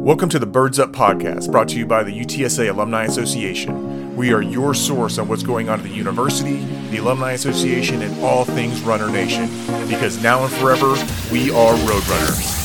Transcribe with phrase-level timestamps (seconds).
[0.00, 4.16] Welcome to the Birds Up Podcast, brought to you by the UTSA Alumni Association.
[4.16, 6.56] We are your source on what's going on at the university,
[6.88, 9.44] the Alumni Association, and all things Runner Nation.
[9.90, 10.92] Because now and forever,
[11.30, 12.56] we are Roadrunners.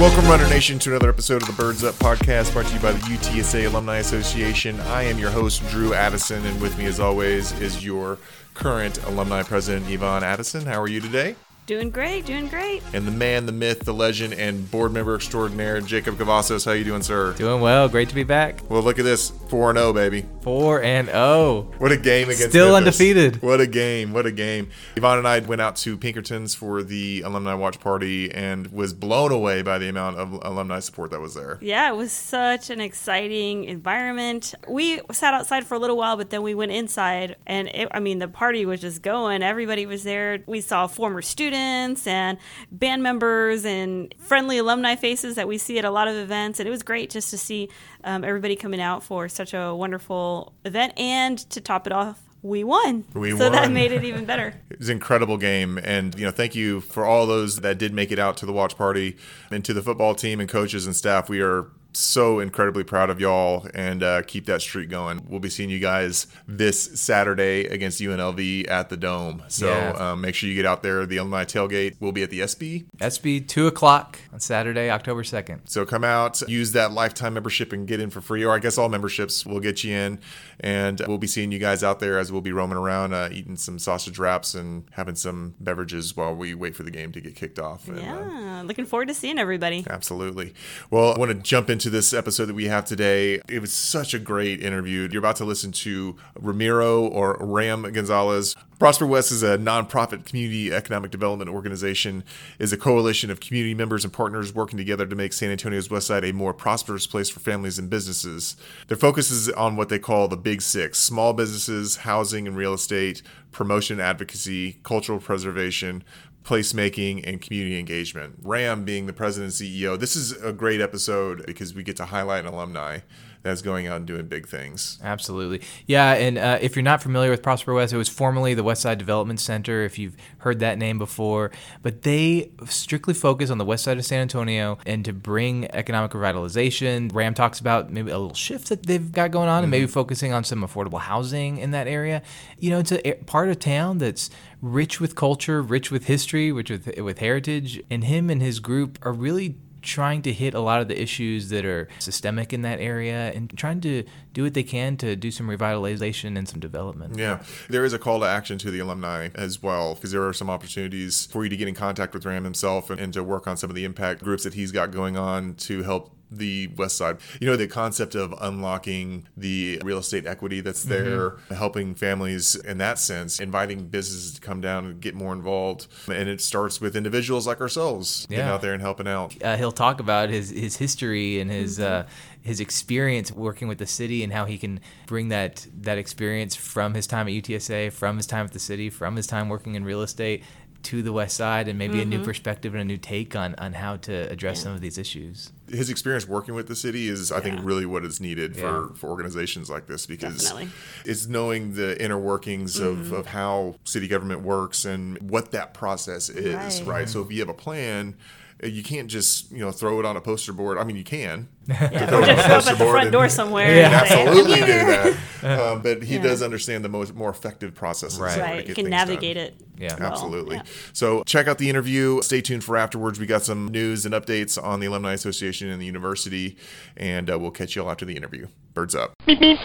[0.00, 2.92] Welcome, Runner Nation, to another episode of the Birds Up Podcast, brought to you by
[2.92, 4.80] the UTSA Alumni Association.
[4.80, 8.18] I am your host, Drew Addison, and with me, as always, is your
[8.54, 10.66] current alumni president, Yvonne Addison.
[10.66, 11.36] How are you today?
[11.64, 12.82] Doing great, doing great.
[12.92, 16.66] And the man, the myth, the legend, and board member extraordinaire, Jacob Cavazos.
[16.66, 17.34] How you doing, sir?
[17.34, 17.88] Doing well.
[17.88, 18.68] Great to be back.
[18.68, 20.26] Well, look at this, four and zero, oh, baby.
[20.40, 21.18] Four and zero.
[21.18, 21.72] Oh.
[21.78, 23.00] What a game against still Memphis.
[23.00, 23.42] undefeated.
[23.42, 24.12] What a game!
[24.12, 24.70] What a game!
[24.96, 29.30] Yvonne and I went out to Pinkertons for the alumni watch party and was blown
[29.30, 31.58] away by the amount of alumni support that was there.
[31.60, 34.52] Yeah, it was such an exciting environment.
[34.68, 38.00] We sat outside for a little while, but then we went inside, and it, I
[38.00, 39.44] mean, the party was just going.
[39.44, 40.42] Everybody was there.
[40.46, 42.38] We saw former students and and
[42.70, 46.60] band members and friendly alumni faces that we see at a lot of events.
[46.60, 47.68] And it was great just to see
[48.04, 50.92] um, everybody coming out for such a wonderful event.
[50.96, 53.04] And to top it off, we won.
[53.14, 53.52] We so won.
[53.52, 54.54] that made it even better.
[54.70, 55.78] it was an incredible game.
[55.78, 58.52] And, you know, thank you for all those that did make it out to the
[58.52, 59.16] watch party
[59.50, 61.28] and to the football team and coaches and staff.
[61.28, 65.26] We are so incredibly proud of y'all and uh, keep that streak going.
[65.28, 69.42] We'll be seeing you guys this Saturday against UNLV at the Dome.
[69.48, 70.12] So yeah.
[70.12, 71.06] um, make sure you get out there.
[71.06, 72.86] The alumni tailgate will be at the SB.
[72.98, 75.68] SB, 2 o'clock on Saturday, October 2nd.
[75.68, 78.78] So come out, use that lifetime membership and get in for free, or I guess
[78.78, 80.20] all memberships will get you in.
[80.60, 83.56] And we'll be seeing you guys out there as we'll be roaming around, uh, eating
[83.56, 87.34] some sausage wraps and having some beverages while we wait for the game to get
[87.34, 87.88] kicked off.
[87.88, 89.84] And, yeah, uh, looking forward to seeing everybody.
[89.88, 90.54] Absolutely.
[90.90, 93.40] Well, I want to jump into this episode that we have today.
[93.48, 95.08] It was such a great interview.
[95.10, 98.54] You're about to listen to Ramiro or Ram Gonzalez.
[98.78, 102.24] Prosper West is a nonprofit community economic development organization,
[102.58, 106.08] is a coalition of community members and partners working together to make San Antonio's West
[106.08, 108.56] Side a more prosperous place for families and businesses.
[108.88, 112.74] Their focus is on what they call the Big Six small businesses, housing and real
[112.74, 116.02] estate, promotion advocacy, cultural preservation,
[116.42, 118.36] placemaking and community engagement.
[118.42, 119.98] Ram being the president and CEO.
[119.98, 123.00] This is a great episode because we get to highlight an alumni
[123.42, 124.98] that's going out and doing big things.
[125.02, 125.62] Absolutely.
[125.86, 128.82] Yeah, and uh, if you're not familiar with Prosper West, it was formerly the West
[128.82, 131.50] Side Development Center, if you've heard that name before.
[131.82, 136.12] But they strictly focus on the west side of San Antonio and to bring economic
[136.12, 137.12] revitalization.
[137.14, 139.64] Ram talks about maybe a little shift that they've got going on mm-hmm.
[139.64, 142.22] and maybe focusing on some affordable housing in that area.
[142.58, 144.30] You know, it's a part of town that's
[144.60, 147.82] rich with culture, rich with history, rich with, with heritage.
[147.90, 151.48] And him and his group are really trying to hit a lot of the issues
[151.50, 155.30] that are systemic in that area and trying to do what they can to do
[155.30, 157.18] some revitalization and some development.
[157.18, 160.32] Yeah, there is a call to action to the alumni as well because there are
[160.32, 163.46] some opportunities for you to get in contact with Ram himself and, and to work
[163.46, 166.96] on some of the impact groups that he's got going on to help the west
[166.96, 171.04] side you know the concept of unlocking the real estate equity that's mm-hmm.
[171.04, 171.54] there mm-hmm.
[171.54, 176.28] helping families in that sense inviting businesses to come down and get more involved and
[176.28, 178.38] it starts with individuals like ourselves yeah.
[178.38, 181.78] getting out there and helping out uh, he'll talk about his his history and his
[181.78, 182.02] mm-hmm.
[182.02, 182.08] uh,
[182.42, 186.94] his experience working with the city and how he can bring that that experience from
[186.94, 189.84] his time at UTSA, from his time at the city, from his time working in
[189.84, 190.42] real estate
[190.84, 192.02] to the West Side and maybe mm-hmm.
[192.02, 192.24] a new mm-hmm.
[192.24, 194.62] perspective and a new take on, on how to address yeah.
[194.64, 195.52] some of these issues.
[195.68, 198.62] His experience working with the city is, I think, really what is needed yeah.
[198.62, 200.70] for, for organizations like this because Definitely.
[201.04, 203.00] it's knowing the inner workings mm-hmm.
[203.00, 206.88] of, of how city government works and what that process is, right?
[206.88, 207.08] right?
[207.08, 208.16] So if you have a plan,
[208.62, 210.78] you can't just you know throw it on a poster board.
[210.78, 211.48] I mean, you can.
[211.68, 213.76] Yeah, throw it on a poster at the front door somewhere.
[213.76, 215.16] Yeah, absolutely do that.
[215.44, 216.22] Um, but he yeah.
[216.22, 218.18] does understand the most more effective processes.
[218.18, 218.66] Right, right.
[218.66, 219.46] He can navigate done.
[219.46, 219.60] it.
[219.78, 220.10] Yeah, well.
[220.10, 220.56] absolutely.
[220.56, 220.62] Yeah.
[220.92, 222.20] So check out the interview.
[222.22, 223.20] Stay tuned for afterwards.
[223.20, 226.56] We got some news and updates on the Alumni Association and the university,
[226.96, 228.48] and uh, we'll catch you all after the interview.
[228.74, 229.14] Birds up.
[229.26, 229.58] Beep, beep.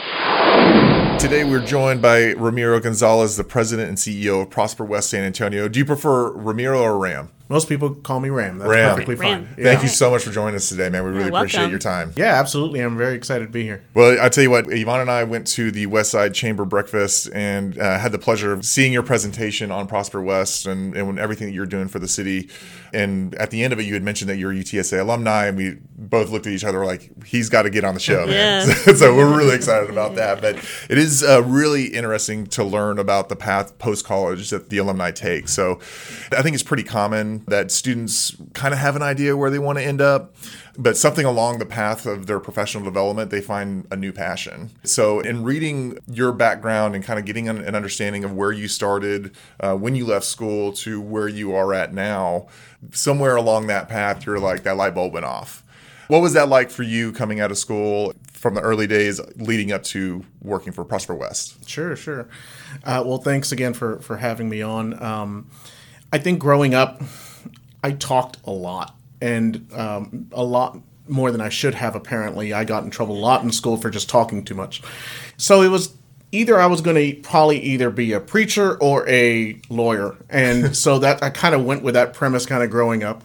[1.20, 5.68] Today we're joined by Ramiro Gonzalez, the president and CEO of Prosper West San Antonio.
[5.68, 7.32] Do you prefer Ramiro or Ram?
[7.50, 8.58] Most people call me Ram.
[8.58, 8.90] That's Ram.
[8.92, 9.46] perfectly Ram.
[9.46, 9.64] fine.
[9.64, 11.04] Thank you so much for joining us today, man.
[11.04, 12.14] We really appreciate your time.
[12.18, 12.82] Yeah, absolutely.
[12.82, 13.84] I'm very excited to be here.
[13.94, 17.30] Well, I tell you what, Yvonne and I went to the West Side Chamber breakfast
[17.34, 21.48] and uh, had the pleasure of seeing your presentation on Prosper West and, and everything
[21.48, 22.50] that you're doing for the city.
[22.94, 25.58] And at the end of it, you had mentioned that you're a UTSA alumni, and
[25.58, 28.68] we both looked at each other like, he's got to get on the show, man.
[28.96, 30.42] so we're really excited about that.
[30.42, 30.58] But
[30.90, 35.12] it is uh, really interesting to learn about the path post college that the alumni
[35.12, 35.48] take.
[35.48, 35.80] So
[36.32, 39.78] I think it's pretty common that students kind of have an idea where they want
[39.78, 40.36] to end up,
[40.78, 44.72] but something along the path of their professional development, they find a new passion.
[44.84, 49.36] So, in reading your background and kind of getting an understanding of where you started,
[49.60, 52.48] uh, when you left school, to where you are at now,
[52.92, 55.64] somewhere along that path, you're like, that light bulb went off.
[56.08, 59.72] What was that like for you coming out of school from the early days leading
[59.72, 61.68] up to working for Prosper West?
[61.68, 62.30] Sure, sure.
[62.84, 65.02] Uh, well, thanks again for, for having me on.
[65.04, 65.50] Um,
[66.14, 67.02] I think growing up,
[67.88, 72.52] I talked a lot and um, a lot more than I should have, apparently.
[72.52, 74.82] I got in trouble a lot in school for just talking too much.
[75.38, 75.96] So it was
[76.34, 80.18] either I was going to probably either be a preacher or a lawyer.
[80.30, 83.24] And so that I kind of went with that premise kind of growing up.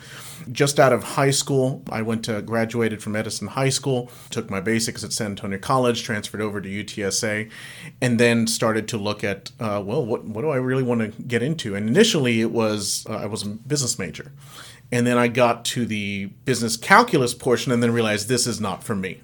[0.50, 4.60] Just out of high school, I went to graduated from Edison High School, took my
[4.60, 7.50] basics at San Antonio College, transferred over to UTSA,
[8.00, 11.22] and then started to look at uh, well, what what do I really want to
[11.22, 11.74] get into?
[11.74, 14.32] And initially, it was uh, I was a business major,
[14.90, 18.82] and then I got to the business calculus portion, and then realized this is not
[18.82, 19.20] for me.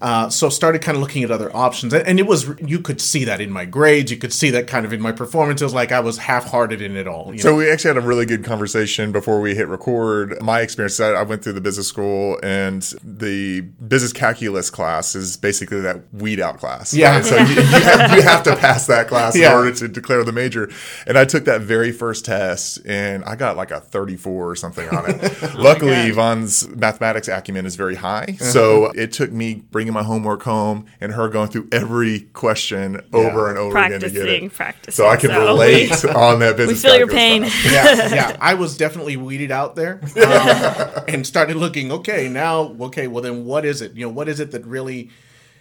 [0.00, 3.24] Uh, so started kind of looking at other options, and it was you could see
[3.24, 5.72] that in my grades, you could see that kind of in my performances.
[5.72, 7.36] Like I was half-hearted in it all.
[7.38, 7.56] so know?
[7.56, 10.40] we actually had a really good conversation before we hit record.
[10.42, 15.80] My experience, I went through the business school, and the business calculus class is basically
[15.80, 16.92] that weed out class.
[16.92, 17.16] Yeah.
[17.16, 17.24] Right?
[17.24, 19.50] So you, you, have, you, have, to pass that class yeah.
[19.50, 20.70] in order to declare the major.
[21.06, 24.88] And I took that very first test, and I got like a 34 or something
[24.90, 25.16] on it.
[25.42, 30.02] oh Luckily, Yvonne's mathematics acumen is very high, so it took me bringing bringing my
[30.02, 34.42] homework home and her going through every question over and over practicing, again to get
[34.42, 34.52] it.
[34.52, 36.82] Practicing, so I can so relate on that business.
[36.82, 37.44] We feel your pain.
[37.44, 37.50] yeah,
[38.14, 38.36] yeah.
[38.40, 41.92] I was definitely weeded out there um, and started looking.
[41.92, 43.94] Okay, now, okay, well then, what is it?
[43.94, 45.10] You know, what is it that really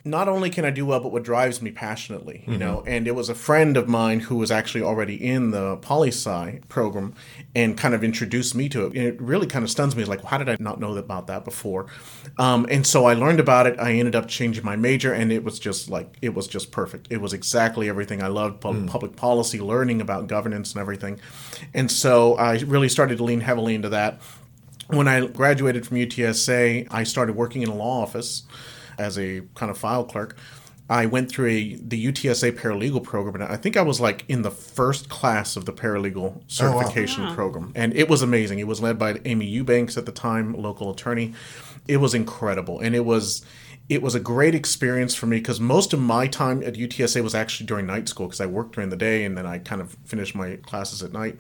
[0.08, 2.60] not only can I do well, but what drives me passionately, you mm-hmm.
[2.60, 2.84] know.
[2.86, 6.60] And it was a friend of mine who was actually already in the poli sci
[6.70, 7.16] program
[7.56, 8.94] and kind of introduced me to it.
[8.94, 10.04] And it really kind of stuns me.
[10.04, 11.88] It's like, well, how did I not know about that before?
[12.38, 13.80] Um, and so I learned about it.
[13.80, 17.08] I ended up changing my major, and it was just like it was just perfect.
[17.10, 18.88] It was exactly everything I loved: mm.
[18.88, 21.20] public policy, learning about governance, and everything.
[21.74, 24.22] And so I really started to lean heavily into that.
[24.88, 28.44] When I graduated from UTSA, I started working in a law office
[28.98, 30.38] as a kind of file clerk.
[30.88, 34.44] I went through a the UTSA paralegal program, and I think I was like in
[34.44, 37.36] the first class of the paralegal oh, certification oh, wow.
[37.36, 38.60] program, and it was amazing.
[38.60, 41.34] It was led by Amy Eubanks at the time, local attorney.
[41.88, 43.44] It was incredible, and it was
[43.88, 47.36] it was a great experience for me because most of my time at UTSA was
[47.36, 49.96] actually during night school because I worked during the day and then I kind of
[50.06, 51.40] finished my classes at night.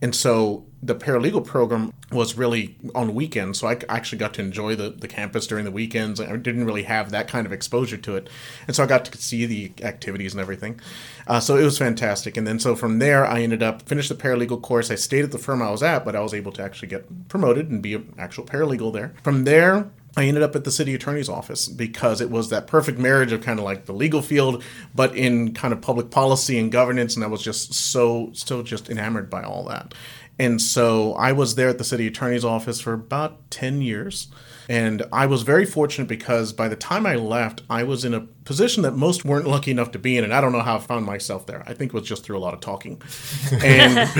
[0.00, 3.58] And so the paralegal program was really on weekends.
[3.58, 6.18] So I actually got to enjoy the, the campus during the weekends.
[6.18, 8.30] I didn't really have that kind of exposure to it.
[8.66, 10.80] And so I got to see the activities and everything.
[11.26, 12.38] Uh, so it was fantastic.
[12.38, 14.90] And then so from there, I ended up, finished the paralegal course.
[14.90, 17.28] I stayed at the firm I was at, but I was able to actually get
[17.28, 19.14] promoted and be an actual paralegal there.
[19.22, 22.98] From there, I ended up at the city attorney's office because it was that perfect
[22.98, 24.62] marriage of kind of like the legal field,
[24.94, 27.16] but in kind of public policy and governance.
[27.16, 29.94] And I was just so, so just enamored by all that.
[30.38, 34.28] And so I was there at the city attorney's office for about 10 years.
[34.68, 38.20] And I was very fortunate because by the time I left, I was in a
[38.20, 40.24] position that most weren't lucky enough to be in.
[40.24, 41.62] And I don't know how I found myself there.
[41.66, 43.00] I think it was just through a lot of talking.
[43.62, 44.10] And.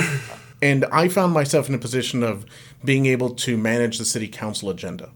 [0.63, 2.47] and I found myself in a position of
[2.85, 5.11] being able to manage the city council agenda.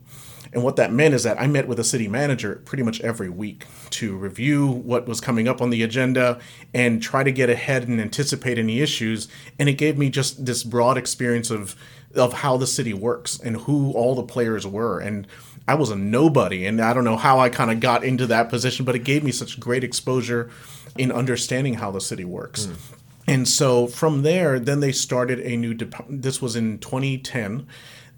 [0.52, 3.28] And what that meant is that I met with a city manager pretty much every
[3.28, 6.38] week to review what was coming up on the agenda
[6.74, 9.28] and try to get ahead and anticipate any issues.
[9.58, 11.76] And it gave me just this broad experience of
[12.14, 15.00] of how the city works and who all the players were.
[15.00, 15.26] And
[15.68, 18.48] I was a nobody, and I don't know how I kind of got into that
[18.48, 20.50] position, but it gave me such great exposure
[20.96, 22.66] in understanding how the city works.
[22.66, 22.95] Mm.
[23.26, 25.74] And so from there, then they started a new.
[25.74, 27.66] De- this was in 2010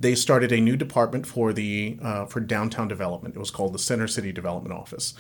[0.01, 3.35] they started a new department for the uh, for downtown development.
[3.35, 5.15] It was called the Center City Development Office,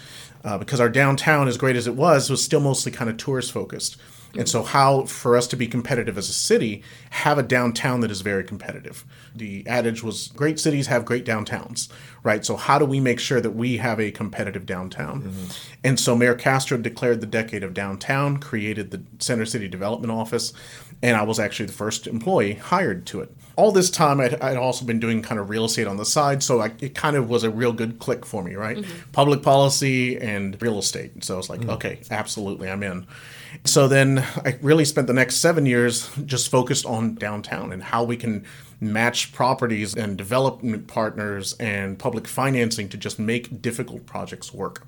[0.45, 3.52] uh, because our downtown, as great as it was, was still mostly kind of tourist
[3.52, 3.97] focused.
[4.37, 8.11] And so, how for us to be competitive as a city, have a downtown that
[8.11, 9.04] is very competitive.
[9.35, 11.88] The adage was great cities have great downtowns,
[12.23, 12.44] right?
[12.44, 15.23] So, how do we make sure that we have a competitive downtown?
[15.23, 15.47] Mm-hmm.
[15.85, 20.52] And so, Mayor Castro declared the decade of downtown, created the Center City Development Office,
[21.02, 24.56] and I was actually the first employee hired to it all this time I'd, I'd,
[24.56, 27.28] also been doing kind of real estate on the side so I, it kind of
[27.28, 29.11] was a real good click for me right mm-hmm.
[29.11, 31.70] public policy and real estate so i was like mm-hmm.
[31.70, 33.06] okay absolutely i'm in
[33.64, 38.02] so then i really spent the next seven years just focused on downtown and how
[38.02, 38.44] we can
[38.80, 44.86] match properties and development partners and public financing to just make difficult projects work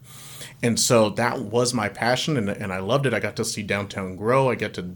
[0.62, 3.62] and so that was my passion and, and i loved it i got to see
[3.62, 4.94] downtown grow i get to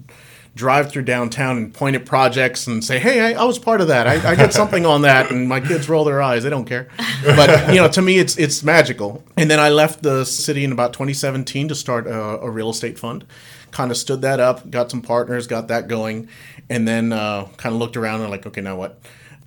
[0.54, 3.88] drive through downtown and point at projects and say, "Hey, I, I was part of
[3.88, 4.06] that.
[4.06, 6.42] I, I did something on that," and my kids roll their eyes.
[6.42, 6.88] They don't care,
[7.24, 9.22] but you know, to me, it's it's magical.
[9.36, 12.98] And then I left the city in about 2017 to start a, a real estate
[12.98, 13.24] fund.
[13.74, 16.28] Kind of stood that up, got some partners, got that going,
[16.70, 19.00] and then uh, kind of looked around and like, okay, now what?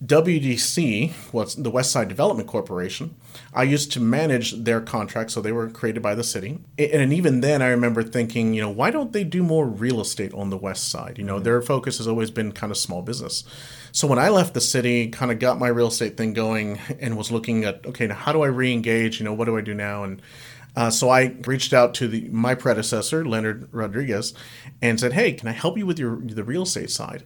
[0.05, 3.15] WDC what's the West Side Development Corporation.
[3.53, 6.59] I used to manage their contracts, so they were created by the city.
[6.77, 10.33] And even then, I remember thinking, you know, why don't they do more real estate
[10.33, 11.17] on the West Side?
[11.17, 11.45] You know, mm-hmm.
[11.45, 13.43] their focus has always been kind of small business.
[13.91, 17.17] So when I left the city, kind of got my real estate thing going and
[17.17, 19.19] was looking at, okay, now how do I re engage?
[19.19, 20.03] You know, what do I do now?
[20.03, 20.21] And
[20.77, 24.35] uh, so I reached out to the, my predecessor, Leonard Rodriguez,
[24.79, 27.23] and said, "Hey, can I help you with your the real estate side?"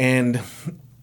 [0.00, 0.40] And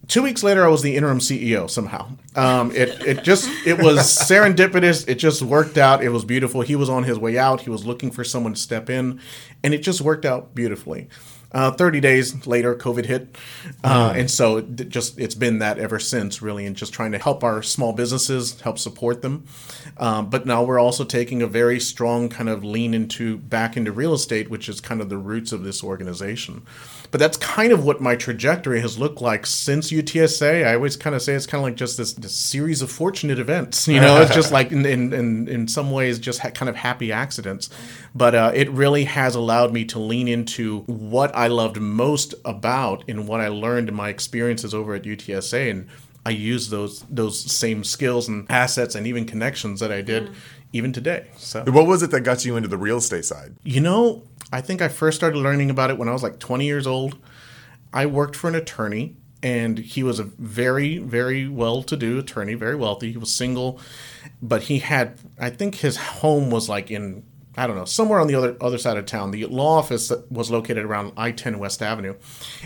[0.10, 2.10] two weeks later, I was the interim CEO somehow.
[2.36, 5.08] Um, it it just it was serendipitous.
[5.08, 6.04] It just worked out.
[6.04, 6.60] It was beautiful.
[6.60, 7.62] He was on his way out.
[7.62, 9.22] He was looking for someone to step in,
[9.64, 11.08] and it just worked out beautifully.
[11.52, 13.36] Uh, 30 days later, COVID hit,
[13.84, 17.18] uh, and so it just it's been that ever since, really, and just trying to
[17.18, 19.46] help our small businesses, help support them.
[19.98, 23.92] Um, but now we're also taking a very strong kind of lean into back into
[23.92, 26.64] real estate, which is kind of the roots of this organization.
[27.12, 30.66] But that's kind of what my trajectory has looked like since UTSA.
[30.66, 33.40] I always kind of say it's kind of like just this, this series of fortunate
[33.40, 33.88] events.
[33.88, 36.76] You know, it's just like in, in, in, in some ways just ha- kind of
[36.76, 37.70] happy accidents.
[38.14, 43.04] But uh, it really has allowed me to lean into what I loved most about
[43.08, 45.72] in what I learned in my experiences over at UTSA.
[45.72, 45.88] And
[46.26, 50.36] I use those those same skills and assets and even connections that I did mm.
[50.74, 51.28] Even today.
[51.38, 53.56] So what was it that got you into the real estate side?
[53.64, 56.66] You know, I think I first started learning about it when I was like 20
[56.66, 57.18] years old.
[57.94, 62.54] I worked for an attorney, and he was a very, very well to do attorney,
[62.54, 63.12] very wealthy.
[63.12, 63.80] He was single,
[64.42, 67.24] but he had, I think his home was like in,
[67.56, 69.32] I don't know, somewhere on the other, other side of town.
[69.32, 72.16] The law office was located around I 10 West Avenue.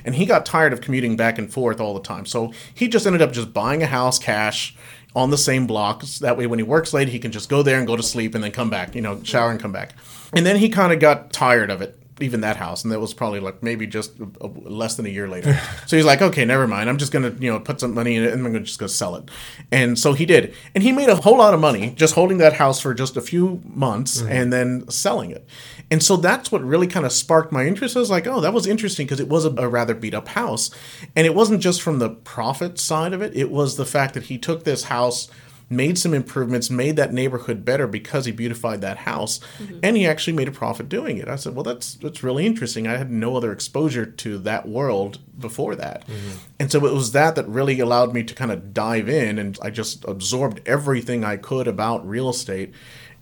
[0.04, 2.26] And he got tired of commuting back and forth all the time.
[2.26, 4.76] So he just ended up just buying a house cash
[5.16, 6.04] on the same block.
[6.22, 8.36] That way, when he works late, he can just go there and go to sleep
[8.36, 9.94] and then come back, you know, shower and come back.
[10.34, 13.14] And then he kind of got tired of it, even that house, and that was
[13.14, 15.60] probably like maybe just a, a, less than a year later.
[15.86, 16.90] so he's like, okay, never mind.
[16.90, 18.88] I'm just gonna you know put some money in it, and I'm gonna just go
[18.88, 19.30] sell it.
[19.72, 22.54] And so he did, and he made a whole lot of money just holding that
[22.54, 24.32] house for just a few months mm-hmm.
[24.32, 25.46] and then selling it.
[25.92, 27.98] And so that's what really kind of sparked my interest.
[27.98, 30.30] I was like, oh, that was interesting because it was a, a rather beat up
[30.30, 30.72] house,
[31.16, 33.36] and it wasn't just from the profit side of it.
[33.36, 35.30] It was the fact that he took this house
[35.72, 39.80] made some improvements, made that neighborhood better because he beautified that house, mm-hmm.
[39.82, 41.28] and he actually made a profit doing it.
[41.28, 42.88] I said, well, that's that's really interesting.
[42.88, 46.38] I had no other exposure to that world before that, mm-hmm.
[46.60, 49.58] and so it was that that really allowed me to kind of dive in, and
[49.62, 52.74] I just absorbed everything I could about real estate.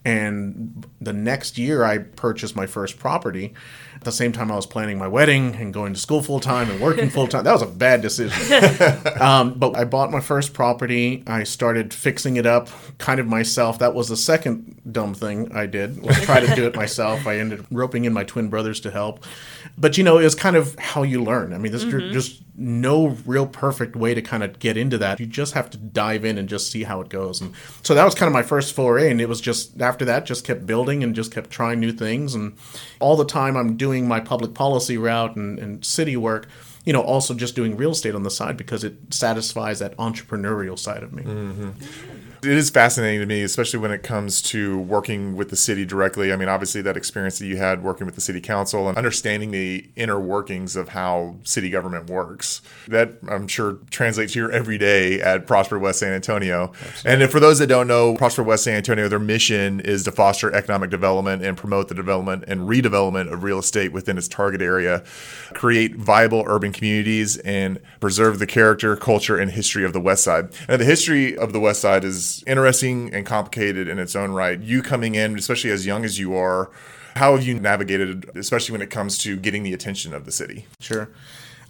[0.05, 3.53] And the next year, I purchased my first property
[3.99, 6.71] at the same time, I was planning my wedding and going to school full time
[6.71, 7.43] and working full time.
[7.43, 8.31] That was a bad decision.
[9.21, 11.21] um, but I bought my first property.
[11.27, 13.79] I started fixing it up kind of myself.
[13.79, 17.27] That was the second dumb thing I did was try to do it myself.
[17.27, 19.25] I ended up roping in my twin brothers to help.
[19.77, 21.53] But you know, it was kind of how you learn.
[21.53, 22.13] I mean, there's mm-hmm.
[22.13, 25.19] just no real perfect way to kind of get into that.
[25.19, 27.39] You just have to dive in and just see how it goes.
[27.39, 27.53] And
[27.83, 29.09] so that was kind of my first foray.
[29.09, 32.35] And it was just after that, just kept building and just kept trying new things.
[32.35, 32.57] And
[32.99, 36.47] all the time I'm doing doing my public policy route and, and city work,
[36.85, 40.77] you know, also just doing real estate on the side because it satisfies that entrepreneurial
[40.77, 41.23] side of me.
[41.23, 45.85] Mm-hmm it is fascinating to me, especially when it comes to working with the city
[45.85, 46.31] directly.
[46.31, 49.51] I mean, obviously, that experience that you had working with the city council and understanding
[49.51, 52.61] the inner workings of how city government works.
[52.87, 56.71] That I'm sure translates here every day at Prosper West San Antonio.
[56.81, 57.23] Absolutely.
[57.23, 60.53] And for those that don't know, Prosper West San Antonio, their mission is to foster
[60.53, 65.03] economic development and promote the development and redevelopment of real estate within its target area,
[65.53, 70.49] create viable urban communities, and preserve the character, culture, and history of the West Side.
[70.67, 74.59] And the history of the West Side is interesting and complicated in its own right.
[74.59, 76.71] You coming in, especially as young as you are,
[77.15, 80.67] how have you navigated, especially when it comes to getting the attention of the city?
[80.79, 81.09] Sure.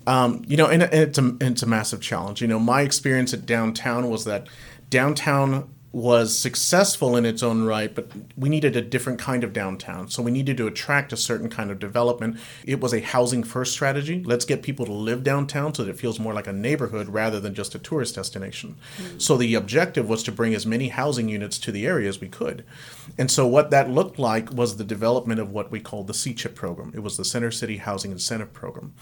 [0.08, 2.42] Um, you know, and, it's a it's a massive challenge.
[2.42, 4.48] You know, my experience at downtown was that
[4.90, 10.08] downtown was successful in its own right, but we needed a different kind of downtown.
[10.08, 12.38] So we needed to attract a certain kind of development.
[12.64, 14.24] It was a housing first strategy.
[14.24, 17.40] Let's get people to live downtown so that it feels more like a neighborhood rather
[17.40, 18.78] than just a tourist destination.
[18.98, 19.18] Mm-hmm.
[19.18, 22.28] So the objective was to bring as many housing units to the area as we
[22.28, 22.64] could.
[23.18, 26.54] And so what that looked like was the development of what we called the C-CHIP
[26.54, 26.92] program.
[26.94, 28.94] It was the Center City Housing Incentive Program.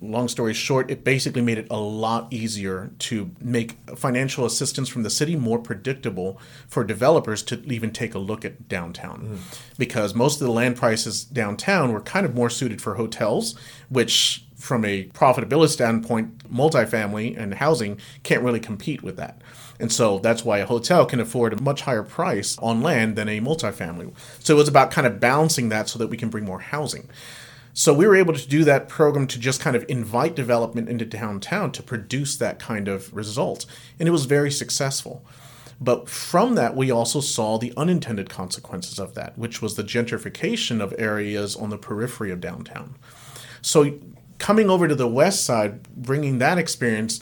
[0.00, 5.04] Long story short, it basically made it a lot easier to make financial assistance from
[5.04, 6.38] the city more predictable
[6.68, 9.38] for developers to even take a look at downtown.
[9.38, 9.58] Mm.
[9.78, 13.54] Because most of the land prices downtown were kind of more suited for hotels,
[13.88, 19.40] which from a profitability standpoint, multifamily and housing can't really compete with that.
[19.78, 23.28] And so that's why a hotel can afford a much higher price on land than
[23.28, 24.12] a multifamily.
[24.40, 27.08] So it was about kind of balancing that so that we can bring more housing.
[27.78, 31.04] So we were able to do that program to just kind of invite development into
[31.04, 33.66] downtown to produce that kind of result.
[34.00, 35.22] And it was very successful.
[35.78, 40.80] But from that, we also saw the unintended consequences of that, which was the gentrification
[40.80, 42.96] of areas on the periphery of downtown.
[43.60, 43.98] So
[44.38, 47.20] coming over to the west side, bringing that experience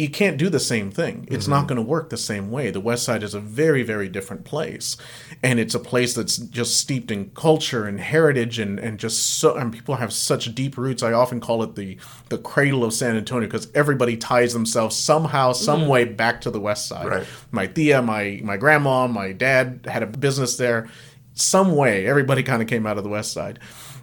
[0.00, 1.28] you can't do the same thing.
[1.30, 1.52] It's mm-hmm.
[1.52, 2.70] not going to work the same way.
[2.70, 4.96] The West Side is a very, very different place,
[5.42, 9.56] and it's a place that's just steeped in culture and heritage, and and just so
[9.56, 11.02] and people have such deep roots.
[11.02, 11.98] I often call it the
[12.30, 15.90] the cradle of San Antonio because everybody ties themselves somehow, some mm-hmm.
[15.90, 17.06] way back to the West Side.
[17.06, 17.26] Right.
[17.50, 20.88] My tia, my my grandma, my dad had a business there.
[21.34, 23.58] Some way, everybody kind of came out of the West Side.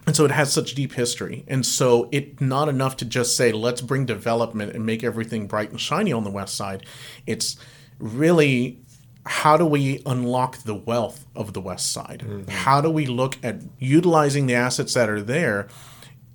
[0.08, 1.44] And so it has such deep history.
[1.48, 5.70] And so it's not enough to just say, let's bring development and make everything bright
[5.70, 6.86] and shiny on the West Side.
[7.26, 7.58] It's
[7.98, 8.78] really
[9.26, 12.24] how do we unlock the wealth of the West Side?
[12.26, 12.50] Mm-hmm.
[12.50, 15.68] How do we look at utilizing the assets that are there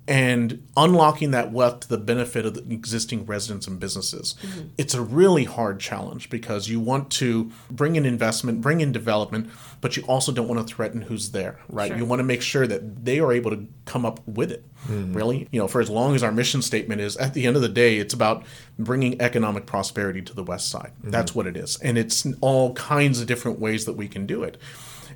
[0.07, 4.35] and unlocking that wealth to the benefit of the existing residents and businesses.
[4.41, 4.67] Mm-hmm.
[4.77, 9.49] It's a really hard challenge because you want to bring in investment, bring in development,
[9.79, 11.87] but you also don't want to threaten who's there, right?
[11.87, 11.97] Sure.
[11.97, 14.65] You want to make sure that they are able to come up with it.
[14.87, 15.13] Mm-hmm.
[15.13, 17.61] Really, you know, for as long as our mission statement is, at the end of
[17.61, 18.43] the day, it's about
[18.77, 20.91] bringing economic prosperity to the West Side.
[20.99, 21.11] Mm-hmm.
[21.11, 24.43] That's what it is, and it's all kinds of different ways that we can do
[24.43, 24.57] it.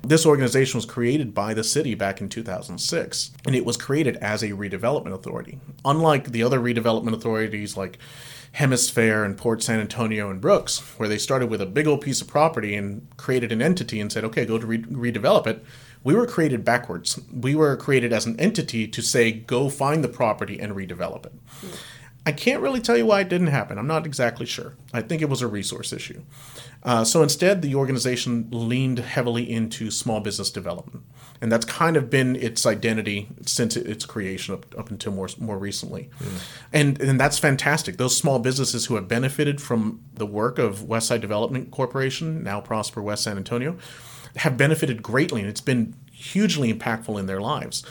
[0.02, 4.42] This organization was created by the city back in 2006, and it was created as
[4.42, 5.60] a redevelopment authority.
[5.84, 7.98] Unlike the other redevelopment authorities like
[8.54, 12.20] Hemisfair and Port San Antonio and Brooks, where they started with a big old piece
[12.20, 15.64] of property and created an entity and said, okay, go to re- redevelop it.
[16.04, 17.20] We were created backwards.
[17.32, 21.32] We were created as an entity to say, go find the property and redevelop it.
[21.60, 21.78] Mm.
[22.28, 23.78] I can't really tell you why it didn't happen.
[23.78, 24.74] I'm not exactly sure.
[24.92, 26.20] I think it was a resource issue.
[26.82, 31.06] Uh, so instead, the organization leaned heavily into small business development,
[31.40, 35.56] and that's kind of been its identity since its creation up, up until more more
[35.56, 36.10] recently.
[36.20, 36.40] Mm.
[36.70, 37.96] And and that's fantastic.
[37.96, 43.00] Those small businesses who have benefited from the work of Westside Development Corporation, now Prosper
[43.00, 43.78] West San Antonio,
[44.36, 47.86] have benefited greatly, and it's been hugely impactful in their lives.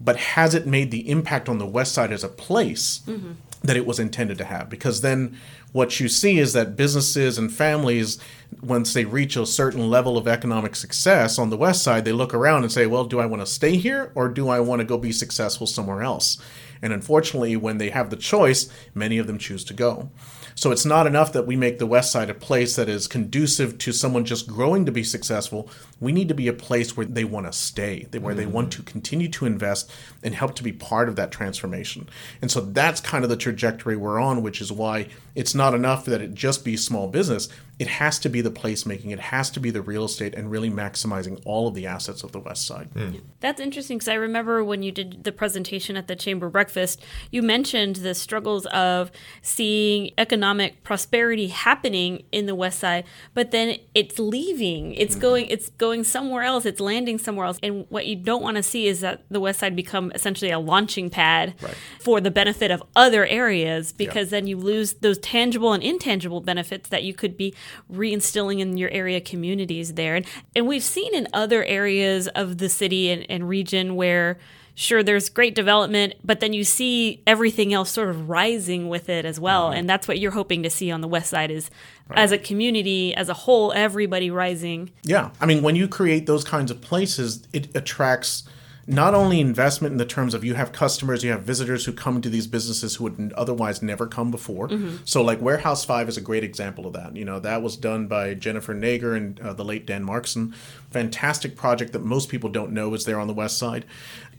[0.00, 3.00] But has it made the impact on the West Side as a place?
[3.08, 4.70] Mm-hmm that it was intended to have.
[4.70, 5.36] Because then
[5.72, 8.18] what you see is that businesses and families,
[8.62, 12.32] once they reach a certain level of economic success on the west side, they look
[12.32, 14.86] around and say, well, do I want to stay here or do I want to
[14.86, 16.38] go be successful somewhere else?
[16.82, 20.10] And unfortunately, when they have the choice, many of them choose to go.
[20.54, 23.78] So it's not enough that we make the West Side a place that is conducive
[23.78, 25.70] to someone just growing to be successful.
[26.00, 28.36] We need to be a place where they want to stay, where mm-hmm.
[28.36, 29.90] they want to continue to invest
[30.22, 32.08] and help to be part of that transformation.
[32.42, 36.04] And so that's kind of the trajectory we're on, which is why it's not enough
[36.06, 37.48] that it just be small business.
[37.80, 40.70] It has to be the placemaking, it has to be the real estate, and really
[40.70, 42.90] maximizing all of the assets of the West Side.
[42.94, 43.22] Mm.
[43.40, 47.42] That's interesting because I remember when you did the presentation at the Chamber Breakfast, you
[47.42, 54.18] mentioned the struggles of seeing economic prosperity happening in the West Side, but then it's
[54.18, 54.92] leaving.
[54.94, 55.46] It's mm going.
[55.46, 56.66] It's going somewhere else.
[56.66, 57.58] It's landing somewhere else.
[57.62, 60.58] And what you don't want to see is that the West Side become essentially a
[60.58, 61.74] launching pad right.
[61.98, 64.38] for the benefit of other areas, because yeah.
[64.38, 67.54] then you lose those tangible and intangible benefits that you could be
[67.92, 70.16] reinstilling in your area communities there.
[70.16, 74.38] And, and we've seen in other areas of the city and, and region where
[74.74, 79.24] sure there's great development but then you see everything else sort of rising with it
[79.26, 79.78] as well mm-hmm.
[79.78, 81.70] and that's what you're hoping to see on the west side is
[82.08, 82.18] right.
[82.18, 86.44] as a community as a whole everybody rising yeah i mean when you create those
[86.44, 88.44] kinds of places it attracts
[88.90, 92.20] not only investment in the terms of you have customers, you have visitors who come
[92.20, 94.68] to these businesses who would otherwise never come before.
[94.68, 94.96] Mm-hmm.
[95.04, 97.16] So, like Warehouse Five is a great example of that.
[97.16, 100.54] You know, that was done by Jennifer Nager and uh, the late Dan Markson.
[100.90, 103.84] Fantastic project that most people don't know is there on the west side.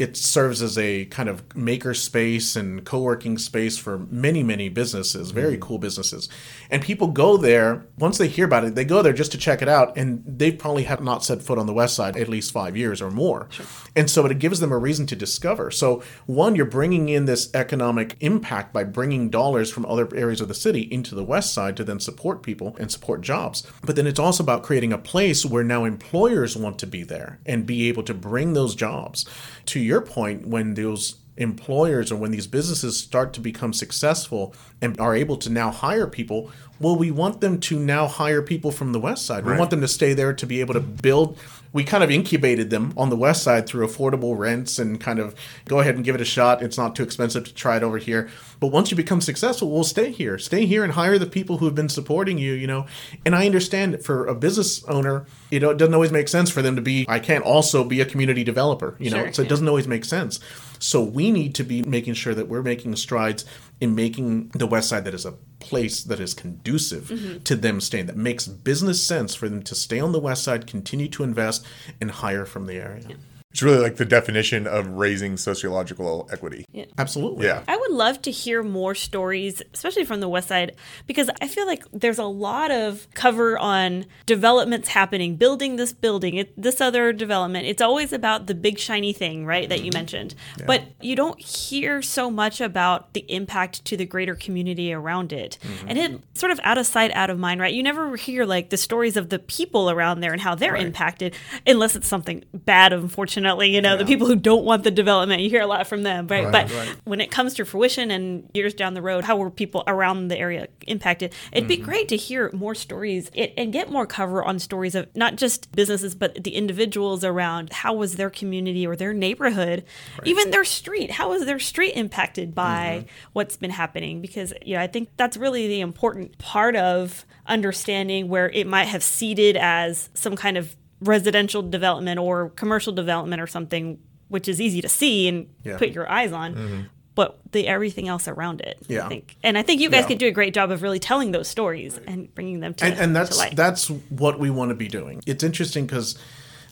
[0.02, 4.68] It serves as a kind of maker space and co working space for many, many
[4.68, 5.62] businesses, very mm-hmm.
[5.62, 6.28] cool businesses.
[6.72, 9.62] And people go there, once they hear about it, they go there just to check
[9.62, 9.96] it out.
[9.96, 13.02] And they probably have not set foot on the west side at least five years
[13.02, 13.48] or more.
[13.52, 13.66] Sure.
[13.96, 15.70] And so it gives them a reason to discover.
[15.70, 20.48] So, one, you're bringing in this economic impact by bringing dollars from other areas of
[20.48, 23.68] the city into the west side to then support people and support jobs.
[23.84, 27.40] But then it's also about creating a place where now employers want to be there
[27.46, 29.26] and be able to bring those jobs.
[29.66, 35.00] To your point, when those employers or when these businesses start to become successful and
[35.00, 38.92] are able to now hire people, well, we want them to now hire people from
[38.94, 39.44] the West Side.
[39.44, 39.60] We Right.
[39.60, 41.38] want them to stay there to be able to build.
[41.74, 45.36] We kind of incubated them on the West Side through affordable rents and kind of
[45.66, 46.62] go ahead and give it a shot.
[46.62, 48.30] It's not too expensive to try it over here.
[48.60, 50.38] But once you become successful, we'll stay here.
[50.38, 52.86] Stay here and hire the people who have been supporting you, you know.
[53.26, 56.50] And I understand that for a business owner, you know, it doesn't always make sense
[56.50, 59.24] for them to be, I can't also be a community developer, you know.
[59.24, 60.40] Sure, so it doesn't always make sense.
[60.80, 63.46] So we need to be making sure that we're making strides
[63.80, 67.44] in making the West Side that is a place that is conducive Mm-hmm.
[67.44, 70.68] to them staying, that makes business sense for them to stay on the West Side,
[70.68, 71.66] continue to invest,
[72.00, 73.08] and hire from the area.
[73.52, 76.66] It's really like the definition of raising sociological equity.
[76.72, 76.86] Yeah.
[76.98, 77.48] Absolutely.
[77.48, 77.64] Yeah.
[77.68, 81.66] I would love to hear more stories, especially from the West Side, because I feel
[81.66, 87.12] like there's a lot of cover on developments happening, building this building, it, this other
[87.12, 87.66] development.
[87.66, 89.98] It's always about the big shiny thing, right, that you mm-hmm.
[89.98, 90.36] mentioned.
[90.66, 95.58] But you don't hear so much about the impact to the greater community around it.
[95.62, 95.90] Mm-hmm.
[95.90, 97.74] And it sort of out of sight, out of mind, right?
[97.74, 101.36] You never hear like the stories of the people around there and how they're impacted,
[101.68, 102.94] unless it's something bad,
[103.42, 103.76] unfortunately.
[103.76, 106.28] You know, the people who don't want the development, you hear a lot from them,
[106.28, 106.46] right?
[106.46, 106.96] Right, but right.
[107.04, 110.38] when it comes to fruition and years down the road, how were people around the
[110.38, 111.34] area impacted?
[111.52, 111.86] It'd be mm-hmm.
[111.86, 116.16] great to hear more stories and get more cover on stories of not just businesses,
[116.16, 117.74] but the individuals around.
[117.74, 119.84] How was their community or their neighborhood,
[120.24, 121.12] even their street?
[121.12, 123.08] How was their street impacted by mm-hmm.
[123.34, 124.22] what's been happening?
[124.22, 128.86] Because you know, I think that's really the important part of understanding where it might
[128.86, 134.62] have seeded as some kind of residential development or commercial development or something which is
[134.62, 135.78] easy to see and Yeah.
[135.78, 136.82] put your eyes on mm-hmm.
[137.16, 139.06] but the everything else around it Yeah.
[139.06, 140.08] i think and i think you guys Yeah.
[140.08, 142.94] could do a great job of really telling those stories and bringing them to, and,
[142.94, 145.22] and to that's light that's what we want to be doing.
[145.26, 146.18] It's interesting because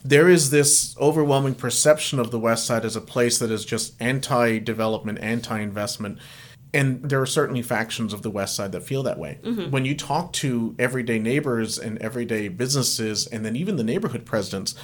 [0.02, 4.00] there is this overwhelming perception of the West Side as a place that is just
[4.00, 6.18] anti-development, anti-investment.
[6.72, 9.40] And there are certainly factions of the West Side that feel that way.
[9.42, 9.70] Mm-hmm.
[9.70, 14.74] When you talk to everyday neighbors and everyday businesses, and then even the neighborhood presidents,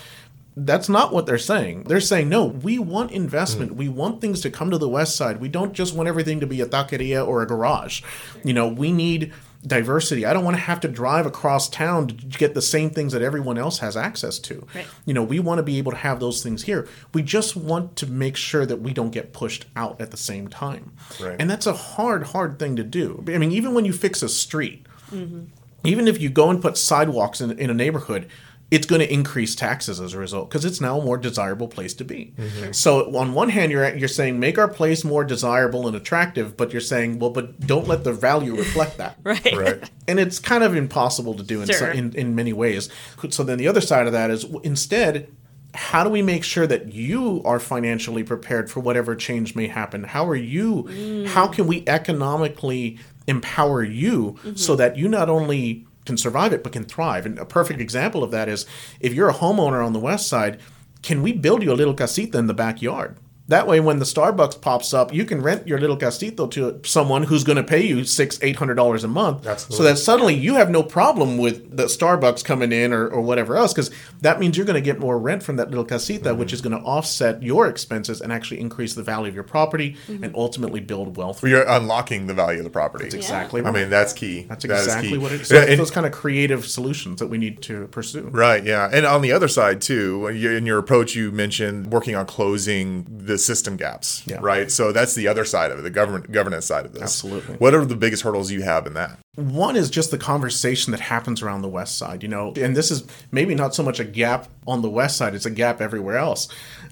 [0.56, 1.84] that's not what they're saying.
[1.84, 3.72] They're saying, no, we want investment.
[3.72, 3.76] Mm.
[3.76, 5.38] We want things to come to the West Side.
[5.38, 8.02] We don't just want everything to be a taqueria or a garage.
[8.42, 9.34] You know, we need
[9.66, 10.24] diversity.
[10.24, 13.22] I don't want to have to drive across town to get the same things that
[13.22, 14.66] everyone else has access to.
[14.74, 14.86] Right.
[15.04, 16.88] You know, we want to be able to have those things here.
[17.12, 20.48] We just want to make sure that we don't get pushed out at the same
[20.48, 20.92] time.
[21.20, 21.36] Right.
[21.38, 23.24] And that's a hard, hard thing to do.
[23.28, 25.44] I mean, even when you fix a street, mm-hmm.
[25.84, 28.28] even if you go and put sidewalks in, in a neighborhood,
[28.70, 31.94] it's going to increase taxes as a result because it's now a more desirable place
[31.94, 32.34] to be.
[32.36, 32.72] Mm-hmm.
[32.72, 36.72] So on one hand, you're you're saying make our place more desirable and attractive, but
[36.72, 39.18] you're saying well, but don't let the value reflect that.
[39.22, 39.90] right Right.
[40.08, 42.88] And it's kind of impossible to do in, so, in in many ways.
[43.30, 45.32] So then the other side of that is instead.
[45.74, 50.04] How do we make sure that you are financially prepared for whatever change may happen?
[50.04, 50.84] How are you?
[50.84, 51.26] Mm.
[51.26, 54.54] How can we economically empower you mm-hmm.
[54.54, 57.26] so that you not only can survive it but can thrive?
[57.26, 58.64] And a perfect example of that is
[59.00, 60.60] if you're a homeowner on the west side,
[61.02, 63.16] can we build you a little casita in the backyard?
[63.48, 67.22] That way, when the Starbucks pops up, you can rent your little castito to someone
[67.22, 69.44] who's going to pay you six, eight hundred dollars a month.
[69.60, 73.56] So that suddenly you have no problem with the Starbucks coming in or, or whatever
[73.56, 73.90] else, because
[74.22, 76.76] that means you're going to get more rent from that little casita, which is going
[76.76, 80.24] to offset your expenses and actually increase the value of your property mm-hmm.
[80.24, 81.44] and ultimately build wealth.
[81.44, 83.06] You're unlocking the value of the property.
[83.16, 83.62] exactly.
[83.62, 84.42] I mean, that's key.
[84.48, 85.18] that's That is exactly key.
[85.18, 85.52] what it is.
[85.52, 88.22] Yeah, So and- those kind of creative solutions that we need to pursue.
[88.22, 88.90] Right, yeah.
[88.92, 93.35] And on the other side, too, in your approach, you mentioned working on closing the
[93.38, 94.38] system gaps, Yeah.
[94.40, 94.70] right?
[94.70, 97.02] So that's the other side of it, the government governance side of this.
[97.02, 97.56] Absolutely.
[97.56, 99.18] What are the biggest hurdles you have in that?
[99.36, 102.90] One is just the conversation that happens around the West Side, you know, and this
[102.90, 106.16] is maybe not so much a gap on the West Side; it's a gap everywhere
[106.16, 106.48] else.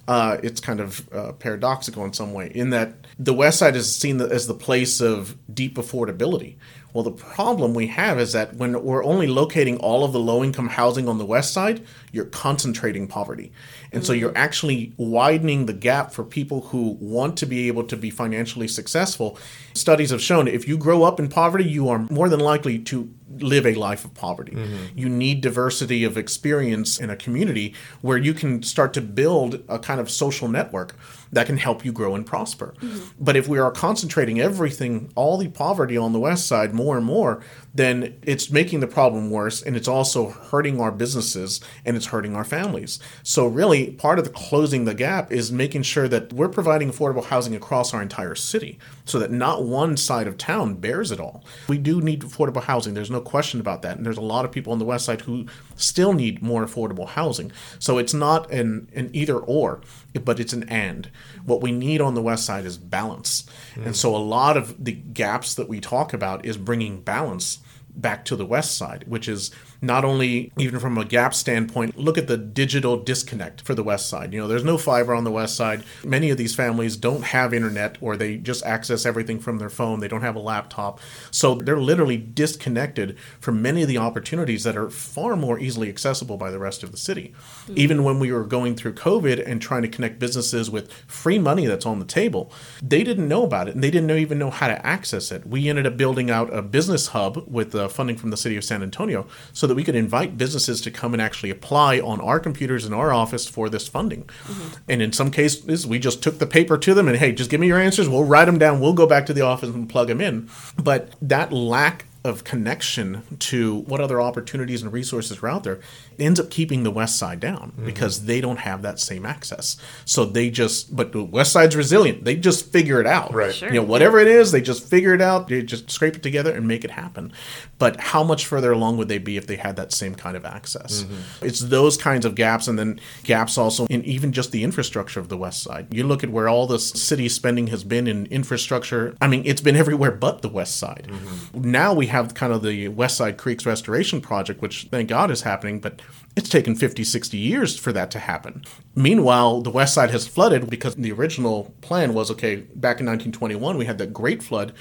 [0.06, 3.94] Uh, it's kind of uh, paradoxical in some way, in that the West Side is
[3.96, 6.56] seen as the place of deep affordability.
[6.94, 10.68] Well, the problem we have is that when we're only locating all of the low-income
[10.68, 13.50] housing on the West Side, you're concentrating poverty,
[13.90, 17.96] and so you're actually widening the gap for people who want to be able to
[17.96, 19.36] be financially successful.
[19.74, 23.12] Studies have shown if you grow up in poverty, you are more than likely to
[23.38, 24.52] live a life of poverty.
[24.52, 24.96] Mm-hmm.
[24.96, 29.80] You need diversity of experience in a community where you can start to build a
[29.80, 30.94] kind of social network
[31.34, 32.74] that can help you grow and prosper.
[32.80, 33.04] Mm-hmm.
[33.18, 37.04] But if we are concentrating everything, all the poverty on the west side more and
[37.04, 37.42] more,
[37.74, 42.36] then it's making the problem worse and it's also hurting our businesses and it's hurting
[42.36, 43.00] our families.
[43.24, 47.24] So really part of the closing the gap is making sure that we're providing affordable
[47.24, 51.44] housing across our entire city so that not one side of town bears it all.
[51.68, 52.94] We do need affordable housing.
[52.94, 53.96] There's no question about that.
[53.96, 57.08] And there's a lot of people on the west side who still need more affordable
[57.08, 57.50] housing.
[57.80, 59.80] So it's not an, an either or,
[60.24, 61.10] but it's an and.
[61.44, 63.44] What we need on the west side is balance.
[63.74, 63.94] And mm.
[63.96, 67.58] so a lot of the gaps that we talk about is bringing balance
[67.96, 69.50] back to the west side, which is
[69.86, 74.08] not only even from a gap standpoint, look at the digital disconnect for the west
[74.08, 74.32] side.
[74.32, 75.84] You know, there's no fiber on the west side.
[76.04, 80.00] Many of these families don't have internet or they just access everything from their phone.
[80.00, 81.00] They don't have a laptop.
[81.30, 86.36] So they're literally disconnected from many of the opportunities that are far more easily accessible
[86.36, 87.34] by the rest of the city.
[87.74, 91.66] Even when we were going through COVID and trying to connect businesses with free money
[91.66, 94.68] that's on the table, they didn't know about it and they didn't even know how
[94.68, 95.46] to access it.
[95.46, 98.64] We ended up building out a business hub with uh, funding from the city of
[98.64, 102.40] San Antonio so that we could invite businesses to come and actually apply on our
[102.40, 104.24] computers in our office for this funding.
[104.24, 104.74] Mm-hmm.
[104.88, 107.60] And in some cases, we just took the paper to them and, hey, just give
[107.60, 108.08] me your answers.
[108.08, 108.80] We'll write them down.
[108.80, 110.48] We'll go back to the office and plug them in.
[110.82, 115.78] But that lack of connection to what other opportunities and resources are out there
[116.18, 117.86] ends up keeping the west side down mm-hmm.
[117.86, 119.76] because they don't have that same access.
[120.04, 122.24] So they just but the west side's resilient.
[122.24, 123.32] They just figure it out.
[123.32, 123.54] Right.
[123.54, 123.68] Sure.
[123.68, 125.48] you know whatever it is they just figure it out.
[125.48, 127.32] They just scrape it together and make it happen.
[127.78, 130.44] But how much further along would they be if they had that same kind of
[130.44, 131.02] access?
[131.02, 131.46] Mm-hmm.
[131.46, 135.28] It's those kinds of gaps and then gaps also in even just the infrastructure of
[135.28, 135.92] the west side.
[135.92, 139.16] You look at where all the city spending has been in infrastructure.
[139.20, 141.08] I mean it's been everywhere but the west side.
[141.08, 141.70] Mm-hmm.
[141.70, 145.42] Now we have kind of the west side creeks restoration project which thank god is
[145.42, 146.00] happening but
[146.36, 148.64] it's taken 50 60 years for that to happen.
[148.94, 153.78] Meanwhile the west side has flooded because the original plan was okay back in 1921
[153.78, 154.72] we had that great flood.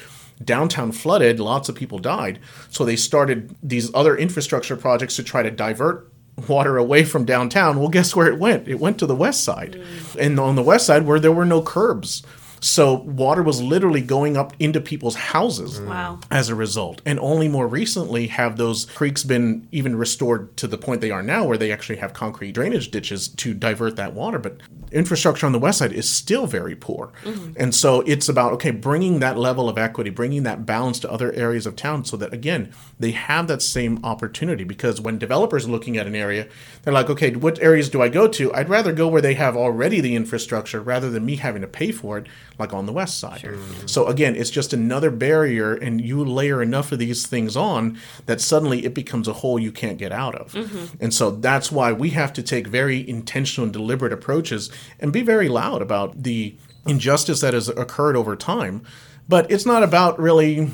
[0.44, 2.39] Downtown flooded lots of people died.
[2.70, 6.12] So they started these other infrastructure projects to try to divert
[6.48, 7.80] water away from downtown.
[7.80, 8.68] Well guess where it went?
[8.68, 9.80] It went to the west side.
[10.20, 12.24] And on the west side where there were no curbs
[12.63, 15.88] so water was literally going up into people's houses mm.
[15.88, 16.19] Wow.
[16.32, 17.02] as a result.
[17.06, 21.21] And only more recently have those creeks been even restored to the point they are
[21.21, 24.39] now, where they actually have concrete drainage ditches to divert that water.
[24.39, 24.62] But
[24.93, 27.12] infrastructure on the west side is still very poor.
[27.23, 27.54] Mm-hmm.
[27.58, 31.34] And so it's about, okay, bringing that level of equity, bringing that balance to other
[31.34, 34.63] areas of town so that, again, they have that same opportunity.
[34.63, 36.47] Because when developers are looking at an area,
[36.84, 38.54] they're like, okay, what areas do I go to?
[38.54, 41.91] I'd rather go where they have already the infrastructure rather than me having to pay
[41.91, 42.28] for it,
[42.60, 43.42] like on the west side.
[43.42, 43.88] Mm-hmm.
[43.88, 48.42] So again, it's just another barrier, and you layer enough of these things on that
[48.42, 50.54] suddenly it becomes a hole you can't get out of.
[50.54, 51.04] Mm-hmm.
[51.04, 55.22] And so that's why we have to take very intentional and deliberate approaches and be
[55.22, 58.84] very loud about the injustice that has occurred over time.
[59.28, 60.72] But it's not about really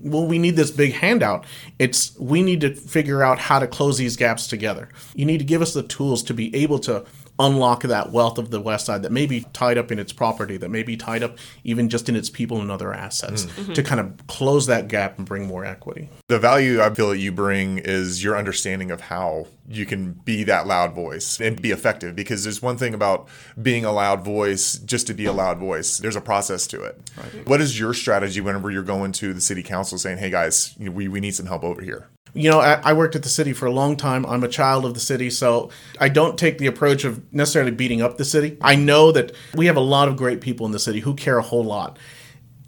[0.00, 1.44] well, we need this big handout.
[1.78, 4.88] It's we need to figure out how to close these gaps together.
[5.14, 7.04] You need to give us the tools to be able to
[7.38, 10.56] unlock that wealth of the West Side that may be tied up in its property,
[10.56, 13.74] that may be tied up even just in its people and other assets, mm.
[13.74, 16.08] to kind of close that gap and bring more equity.
[16.28, 20.44] The value I feel that you bring is your understanding of how you can be
[20.44, 22.14] that loud voice and be effective.
[22.14, 23.28] Because there's one thing about
[23.60, 25.98] being a loud voice, just to be a loud voice.
[25.98, 27.00] There's a process to it.
[27.44, 30.86] What is your strategy whenever you're going to the city council saying, "Hey guys, you
[30.86, 32.08] know, we we need some help over here"?
[32.34, 34.26] You know, I, I worked at the city for a long time.
[34.26, 38.02] I'm a child of the city, so I don't take the approach of necessarily beating
[38.02, 38.58] up the city.
[38.60, 41.38] I know that we have a lot of great people in the city who care
[41.38, 41.98] a whole lot.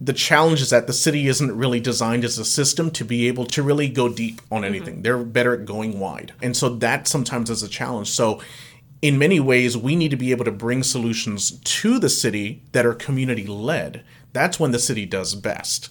[0.01, 3.44] The challenge is that the city isn't really designed as a system to be able
[3.47, 4.64] to really go deep on mm-hmm.
[4.64, 5.03] anything.
[5.03, 6.33] They're better at going wide.
[6.40, 8.09] And so that sometimes is a challenge.
[8.09, 8.40] So
[9.03, 12.87] in many ways, we need to be able to bring solutions to the city that
[12.87, 14.05] are community led.
[14.33, 15.88] That's when the city does best.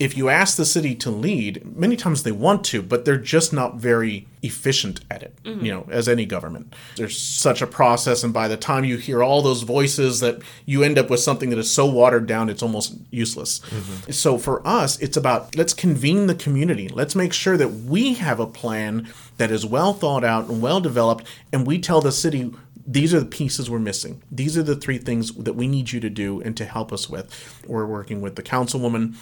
[0.00, 3.52] If you ask the city to lead, many times they want to, but they're just
[3.52, 6.74] not very efficient at it, you know, as any government.
[6.96, 10.82] There's such a process, and by the time you hear all those voices, that you
[10.82, 13.60] end up with something that is so watered down, it's almost useless.
[13.60, 14.10] Mm-hmm.
[14.10, 16.88] So for us, it's about let's convene the community.
[16.88, 20.80] Let's make sure that we have a plan that is well thought out and well
[20.80, 22.52] developed, and we tell the city
[22.86, 24.22] these are the pieces we're missing.
[24.30, 27.08] These are the three things that we need you to do and to help us
[27.08, 27.62] with.
[27.66, 29.14] We're working with the councilwoman.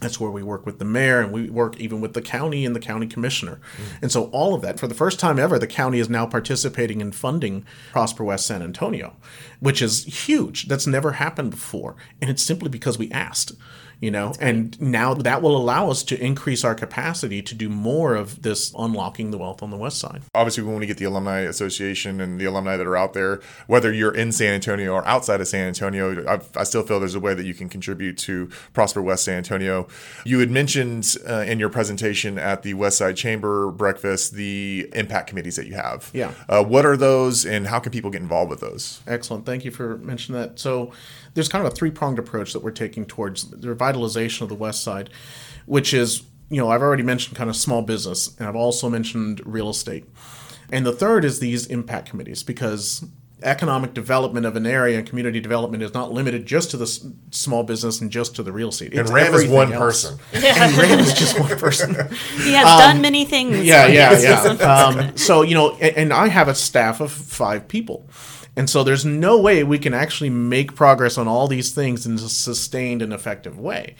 [0.00, 2.74] That's where we work with the mayor and we work even with the county and
[2.74, 3.60] the county commissioner.
[4.00, 7.00] And so all of that, for the first time ever, the county is now participating
[7.00, 9.16] in funding Prosper West San Antonio,
[9.60, 10.68] which is huge.
[10.68, 11.96] That's never happened before.
[12.20, 13.52] And it's simply because we asked.
[14.00, 18.14] You know, and now that will allow us to increase our capacity to do more
[18.14, 20.22] of this unlocking the wealth on the west side.
[20.36, 23.40] obviously we want to get the alumni association and the alumni that are out there
[23.66, 27.16] whether you're in san antonio or outside of san antonio I, I still feel there's
[27.16, 29.88] a way that you can contribute to prosper west san antonio
[30.24, 35.28] you had mentioned uh, in your presentation at the west side chamber breakfast the impact
[35.28, 36.32] committees that you have Yeah.
[36.48, 39.44] uh, what are those and how can people get involved with those Excellent.
[39.44, 40.58] Thank you for mentioning that.
[40.60, 40.92] So,
[41.34, 44.54] there's kind of a three pronged approach that we're taking towards the revitalization of the
[44.54, 45.10] West Side,
[45.66, 49.40] which is, you know, I've already mentioned kind of small business, and I've also mentioned
[49.44, 50.04] real estate.
[50.70, 53.04] And the third is these impact committees, because
[53.44, 57.06] economic development of an area and community development is not limited just to the s-
[57.30, 58.90] small business and just to the real estate.
[58.90, 60.10] And It's Ram is one else.
[60.10, 60.18] person.
[60.60, 61.94] And Ram is just one person.
[62.42, 63.56] He has done many things.
[63.58, 64.18] Um, Yeah, yeah,
[64.58, 64.64] yeah.
[64.64, 68.08] Um, so you know, and, and I have a staff of five people,
[68.58, 72.14] and so there's no way we can actually make progress on all these things in
[72.14, 73.94] a sustained and effective way.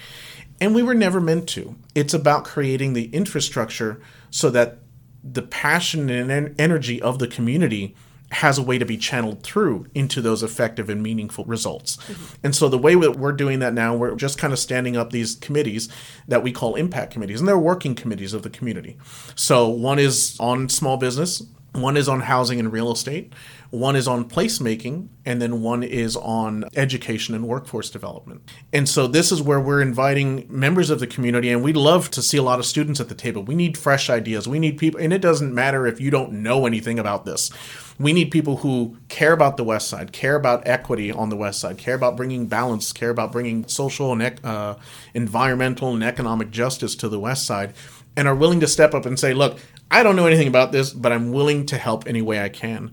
[0.60, 1.76] And we were never meant to.
[1.94, 4.78] It's about creating the infrastructure so that
[5.22, 7.94] the passion and energy of the community
[8.32, 11.96] has a way to be channeled through into those effective and meaningful results.
[11.96, 12.34] Mm-hmm.
[12.42, 15.10] And so the way that we're doing that now, we're just kind of standing up
[15.10, 15.88] these committees
[16.26, 18.98] that we call impact committees, and they're working committees of the community.
[19.36, 21.42] So one is on small business,
[21.72, 23.32] one is on housing and real estate,
[23.70, 28.50] one is on placemaking, and then one is on education and workforce development.
[28.72, 32.22] And so this is where we're inviting members of the community, and we'd love to
[32.22, 33.42] see a lot of students at the table.
[33.42, 34.48] We need fresh ideas.
[34.48, 37.50] We need people, and it doesn't matter if you don't know anything about this.
[37.98, 41.60] We need people who care about the West Side, care about equity on the West
[41.60, 44.76] Side, care about bringing balance, care about bringing social and uh,
[45.12, 47.74] environmental and economic justice to the West Side,
[48.16, 49.58] and are willing to step up and say, "Look,
[49.90, 52.92] I don't know anything about this, but I'm willing to help any way I can."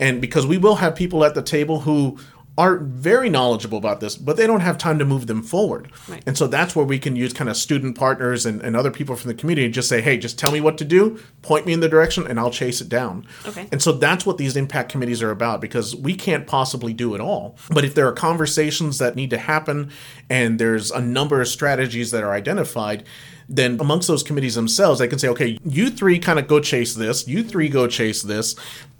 [0.00, 2.18] And because we will have people at the table who
[2.58, 5.90] are very knowledgeable about this, but they don't have time to move them forward.
[6.08, 6.22] Right.
[6.26, 9.16] And so that's where we can use kind of student partners and, and other people
[9.16, 11.72] from the community and just say, hey, just tell me what to do, point me
[11.72, 13.26] in the direction, and I'll chase it down.
[13.46, 13.66] Okay.
[13.72, 17.20] And so that's what these impact committees are about because we can't possibly do it
[17.20, 17.56] all.
[17.70, 19.90] But if there are conversations that need to happen
[20.28, 23.04] and there's a number of strategies that are identified,
[23.50, 26.94] then amongst those committees themselves, they can say, okay, you three kind of go chase
[26.94, 28.54] this, you three go chase this.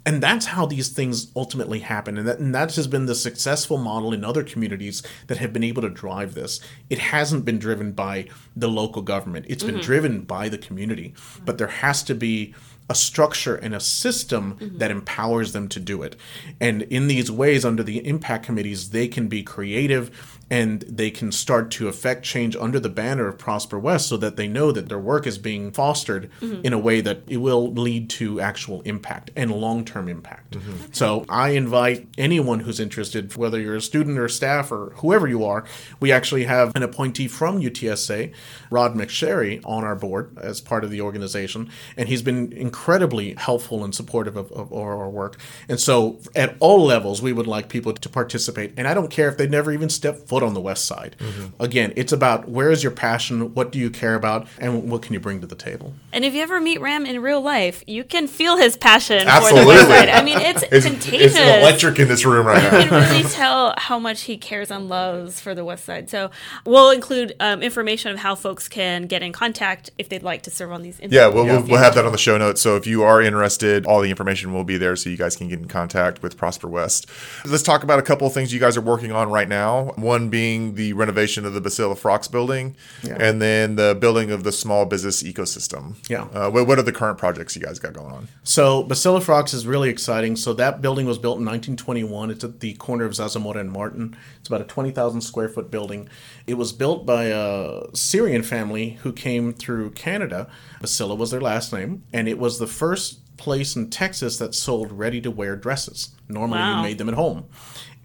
[0.05, 2.17] And that's how these things ultimately happen.
[2.17, 5.63] And that, and that has been the successful model in other communities that have been
[5.63, 6.59] able to drive this.
[6.89, 9.83] It hasn't been driven by the local government, It's been mm-hmm.
[9.83, 11.13] driven by the community.
[11.45, 12.53] But there has to be
[12.89, 14.77] a structure and a system mm-hmm.
[14.79, 16.17] that empowers them to do it.
[16.59, 21.31] And in these ways, under the impact committees, they can be creative and they can
[21.31, 24.89] start to affect change under the banner of Prosper West so that they know that
[24.89, 26.59] their work is being fostered mm-hmm.
[26.65, 30.55] in a way that it will lead to actual impact and long term impact.
[30.55, 30.91] Mm-hmm.
[30.91, 35.45] So I invite anyone who's interested, whether you're a student or staff or whoever you
[35.45, 35.63] are,
[36.01, 38.33] we actually have an appointee from UTSA,
[38.69, 41.69] Rod McSherry, on our board as part of the organization.
[41.95, 45.39] And he's been incredibly helpful and supportive of, of our work.
[45.69, 48.73] And so at all levels, we would like people to participate.
[48.75, 51.15] And I don't care if they never even step foot on the West Side.
[51.59, 55.13] Again, it's about where is your passion, what do you care about, and what can
[55.13, 55.93] you bring to the table.
[56.13, 59.59] And if you ever meet Ram in real life, you can feel his passion Absolutely.
[59.59, 60.09] for the West Side.
[60.09, 61.35] I mean, it's, It's, contagious.
[61.35, 62.79] it's electric in this room right now.
[62.79, 62.89] You now.
[62.89, 66.09] can really tell how much he cares and loves for the West Side.
[66.09, 66.31] So
[66.65, 70.51] we'll include um, information of how folks can get in contact if they'd like to
[70.51, 70.99] serve on these.
[71.01, 72.61] Yeah, we'll, we'll, we'll have that on the show notes.
[72.61, 75.47] So if you are interested, all the information will be there so you guys can
[75.47, 77.07] get in contact with Prosper West.
[77.45, 79.93] Let's talk about a couple of things you guys are working on right now.
[79.95, 83.17] One being the renovation of the Basila Frocks building, Yeah.
[83.19, 85.95] and then the building of the small business ecosystem.
[86.09, 86.23] Yeah.
[86.33, 88.27] Uh, what, what are the current projects you guys got going on?
[88.43, 90.35] So Basila Frocks is really exciting.
[90.35, 92.31] So that building was built in 1921.
[92.31, 94.15] It's at the corner of Zarzamora and Martin.
[94.39, 96.09] It's about a 20,000 square foot building.
[96.47, 100.49] It was built by a Syrian family who came through Canada.
[100.81, 104.91] Basila was their last name, and it was the first place in Texas that sold
[104.91, 106.09] ready to wear dresses.
[106.29, 106.77] Normally, Wow.
[106.77, 107.45] you made them at home.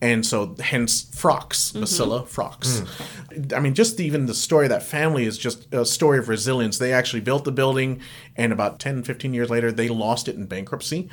[0.01, 1.85] And so, hence frocks, mm-hmm.
[1.85, 2.81] Basila frocks.
[3.31, 3.57] Mm.
[3.57, 6.77] I mean, just even the story of that family is just a story of resilience.
[6.79, 8.01] They actually built the building,
[8.37, 11.09] and about 10, 15 years later, they lost it in bankruptcy.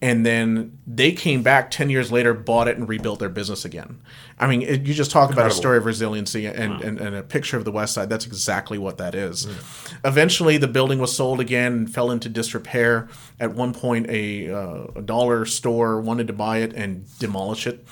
[0.00, 4.00] And then they came back 10 years later, bought it, and rebuilt their business again.
[4.38, 7.22] I mean, it, you just talk about a story of resiliency and, and, and a
[7.24, 8.08] picture of the West Side.
[8.08, 9.46] That's exactly what that is.
[9.46, 9.98] Mm.
[10.04, 13.08] Eventually, the building was sold again and fell into disrepair.
[13.40, 17.84] At one point, a, uh, a dollar store wanted to buy it and demolish it.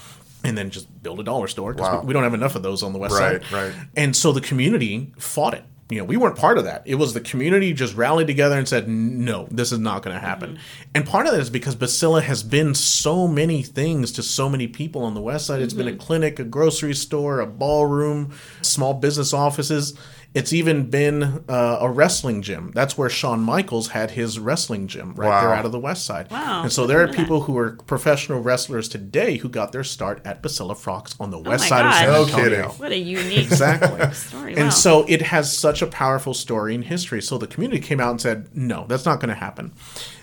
[0.47, 2.01] And then just build a dollar store because Wow.
[2.01, 3.53] we, we don't have enough of those on the west Right, side.
[3.53, 3.73] right.
[3.97, 5.65] And so the community fought it.
[5.89, 6.83] You know, we weren't part of that.
[6.85, 10.21] It was the community just rallied together and said, "No, this is not going to
[10.21, 10.91] happen." Mm-hmm.
[10.97, 14.67] And part of that is because Basila has been so many things to so many
[14.67, 15.63] people on the west side.
[15.63, 16.01] It's been a mm-hmm.
[16.01, 18.33] clinic, a grocery store, a ballroom,
[18.63, 19.97] small business offices.
[20.37, 22.71] It's even been uh, a wrestling gym.
[22.75, 26.31] That's where Shawn Michaels had his wrestling gym right there out of the west side.
[26.31, 26.63] Wow.
[26.65, 30.43] And so there are people who are professional wrestlers today who got their start at
[30.43, 31.99] Basila Frocks on the west my side of God.
[31.99, 32.63] San No Antonio.
[32.69, 32.79] kidding.
[32.79, 34.11] What a unique Exactly.
[34.13, 34.55] story.
[34.57, 34.71] And wow.
[34.71, 37.23] so it has such a powerful story in history.
[37.23, 39.73] So the community came out and said, no, that's not going to happen.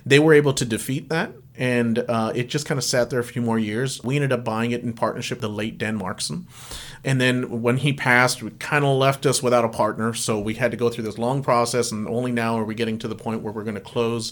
[0.05, 1.31] They were able to defeat that.
[1.55, 4.03] And uh, it just kind of sat there a few more years.
[4.03, 6.45] We ended up buying it in partnership with the late Dan Markson.
[7.03, 10.13] And then when he passed, we kind of left us without a partner.
[10.13, 11.91] So we had to go through this long process.
[11.91, 14.31] And only now are we getting to the point where we're going to close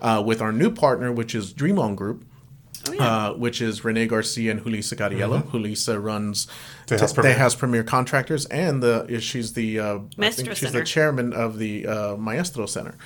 [0.00, 2.24] uh, with our new partner, which is Dream On Group.
[2.88, 3.02] Oh, yeah.
[3.28, 5.42] uh, which is Rene Garcia and Julissa Carielo.
[5.44, 6.48] Julissa runs
[6.86, 7.34] Tejas Te- Premier.
[7.34, 10.80] Tejas Premier Contractors, and the she's the uh, I think she's Center.
[10.80, 12.96] the chairman of the uh, Maestro Center.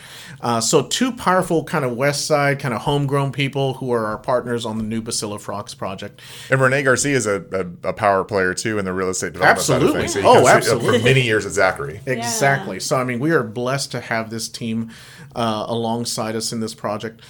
[0.40, 4.18] Uh, so two powerful kind of West Side kind of homegrown people who are our
[4.18, 6.22] partners on the new Basila Frocks project.
[6.50, 7.44] And Rene Garcia is a,
[7.84, 10.08] a, a power player too in the real estate development Absolutely.
[10.08, 10.24] side of things.
[10.24, 10.98] Oh, absolutely.
[11.00, 12.00] For many years at Zachry.
[12.06, 12.80] Exactly.
[12.80, 14.90] So I mean, we are blessed to have this team
[15.34, 17.20] uh, alongside us in this project,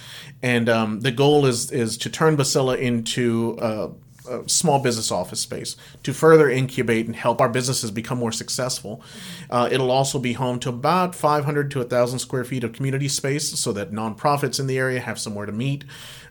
[0.41, 3.57] and um, the goal is is to turn Basila into.
[3.59, 3.89] Uh,
[4.27, 9.01] a small business office space to further incubate and help our businesses become more successful.
[9.49, 13.57] Uh, it'll also be home to about 500 to 1,000 square feet of community space
[13.59, 15.83] so that nonprofits in the area have somewhere to meet,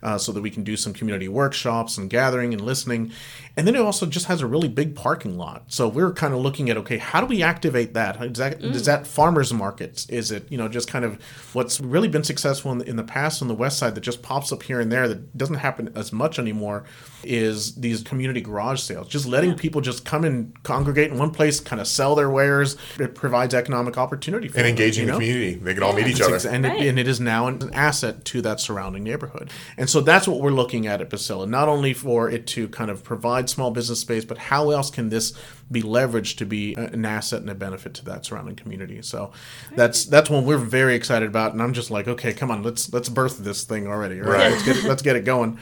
[0.03, 3.11] uh, so that we can do some community workshops and gathering and listening.
[3.57, 5.64] And then it also just has a really big parking lot.
[5.68, 8.22] So we're kind of looking at okay, how do we activate that?
[8.22, 10.07] Is that, is that farmers markets?
[10.09, 11.20] Is it you know just kind of
[11.55, 14.22] what's really been successful in the, in the past on the west side that just
[14.22, 16.84] pops up here and there that doesn't happen as much anymore?
[17.24, 19.08] Is these community garage sales?
[19.08, 22.76] Just letting people just come and congregate in one place, kind of sell their wares.
[22.98, 25.54] It provides economic opportunity for And them, engaging you the community.
[25.54, 26.36] They can all meet each other.
[26.48, 26.82] and, Right.
[26.82, 29.50] it, and it is now an asset to that surrounding neighborhood.
[29.76, 32.90] And so that's what we're looking at at Basila, not only for it to kind
[32.90, 35.32] of provide small business space, but how else can this
[35.70, 39.02] be leveraged to be an asset and a benefit to that surrounding community.
[39.02, 39.32] So
[39.74, 42.92] that's that's one we're very excited about, and I'm just like, okay, come on, let's
[42.92, 44.20] let's birth this thing already.
[44.20, 44.50] All right, Right.
[44.52, 45.58] let's get it, let's get it going.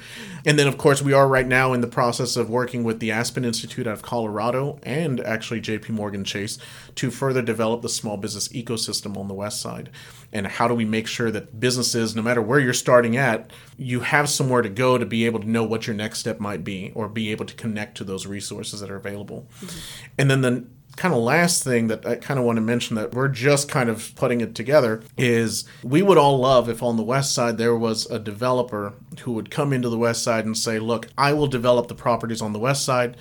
[0.46, 3.10] And then of course we are right now in the process of working with the
[3.12, 5.94] Aspen Institute out of Colorado and actually J.P.
[5.94, 6.58] Morgan Chase
[6.96, 9.88] to further develop the small business ecosystem on the west side.
[10.34, 14.00] And how do we make sure that businesses, no matter where you're starting at, you
[14.00, 16.90] have somewhere to go to be able to know what your next step might be
[16.96, 19.46] or be able to connect to those resources that are available.
[19.60, 19.78] Mm-hmm.
[20.18, 20.66] And then the
[20.96, 23.88] kind of last thing that I kind of want to mention that we're just kind
[23.88, 27.76] of putting it together is we would all love if on the west side there
[27.76, 31.46] was a developer who would come into the west side and say, "Look, I will
[31.46, 33.16] develop the properties on the west side."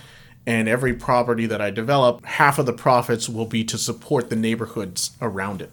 [0.45, 4.35] And every property that I develop, half of the profits will be to support the
[4.35, 5.71] neighborhoods around it.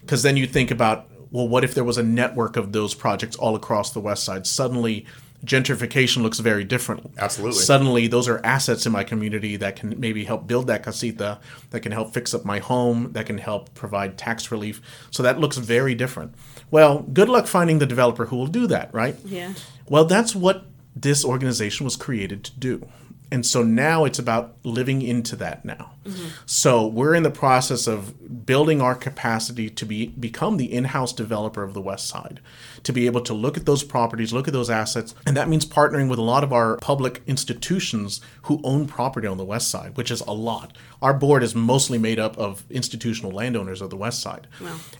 [0.00, 3.36] Because then you think about, well, what if there was a network of those projects
[3.36, 4.46] all across the west side?
[4.46, 5.04] Suddenly,
[5.44, 7.12] gentrification looks very different.
[7.18, 7.60] Absolutely.
[7.60, 11.38] Suddenly, those are assets in my community that can maybe help build that casita,
[11.70, 14.80] that can help fix up my home, that can help provide tax relief.
[15.10, 16.34] So that looks very different.
[16.70, 19.16] Well, good luck finding the developer who will do that, right?
[19.24, 19.52] Yeah.
[19.86, 20.64] Well, that's what
[20.96, 22.88] this organization was created to do.
[23.30, 25.92] And so now it's about living into that now.
[26.04, 26.28] Mm-hmm.
[26.46, 31.62] So we're in the process of building our capacity to be become the in-house developer
[31.62, 32.40] of the West Side,
[32.84, 35.66] to be able to look at those properties, look at those assets, and that means
[35.66, 39.96] partnering with a lot of our public institutions who own property on the West Side,
[39.98, 40.74] which is a lot.
[41.02, 44.46] Our board is mostly made up of institutional landowners of the West Side.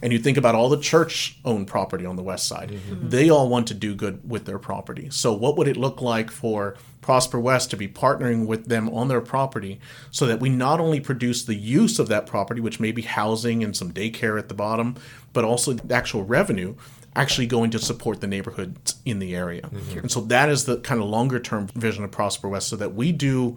[0.02, 3.08] And you think about all the church-owned property on the West Side, mm-hmm.
[3.08, 5.08] they all want to do good with their property.
[5.10, 9.08] So what would it look like for Prosper West to be partnering with them on
[9.08, 9.80] their property
[10.10, 13.62] so that we not only produce the use of that property, which may be housing
[13.62, 14.96] and some daycare at the bottom,
[15.32, 16.74] but also the actual revenue
[17.16, 19.62] actually going to support the neighborhoods in the area.
[19.62, 19.98] Mm-hmm.
[20.00, 22.94] And so that is the kind of longer term vision of Prosper West so that
[22.94, 23.56] we do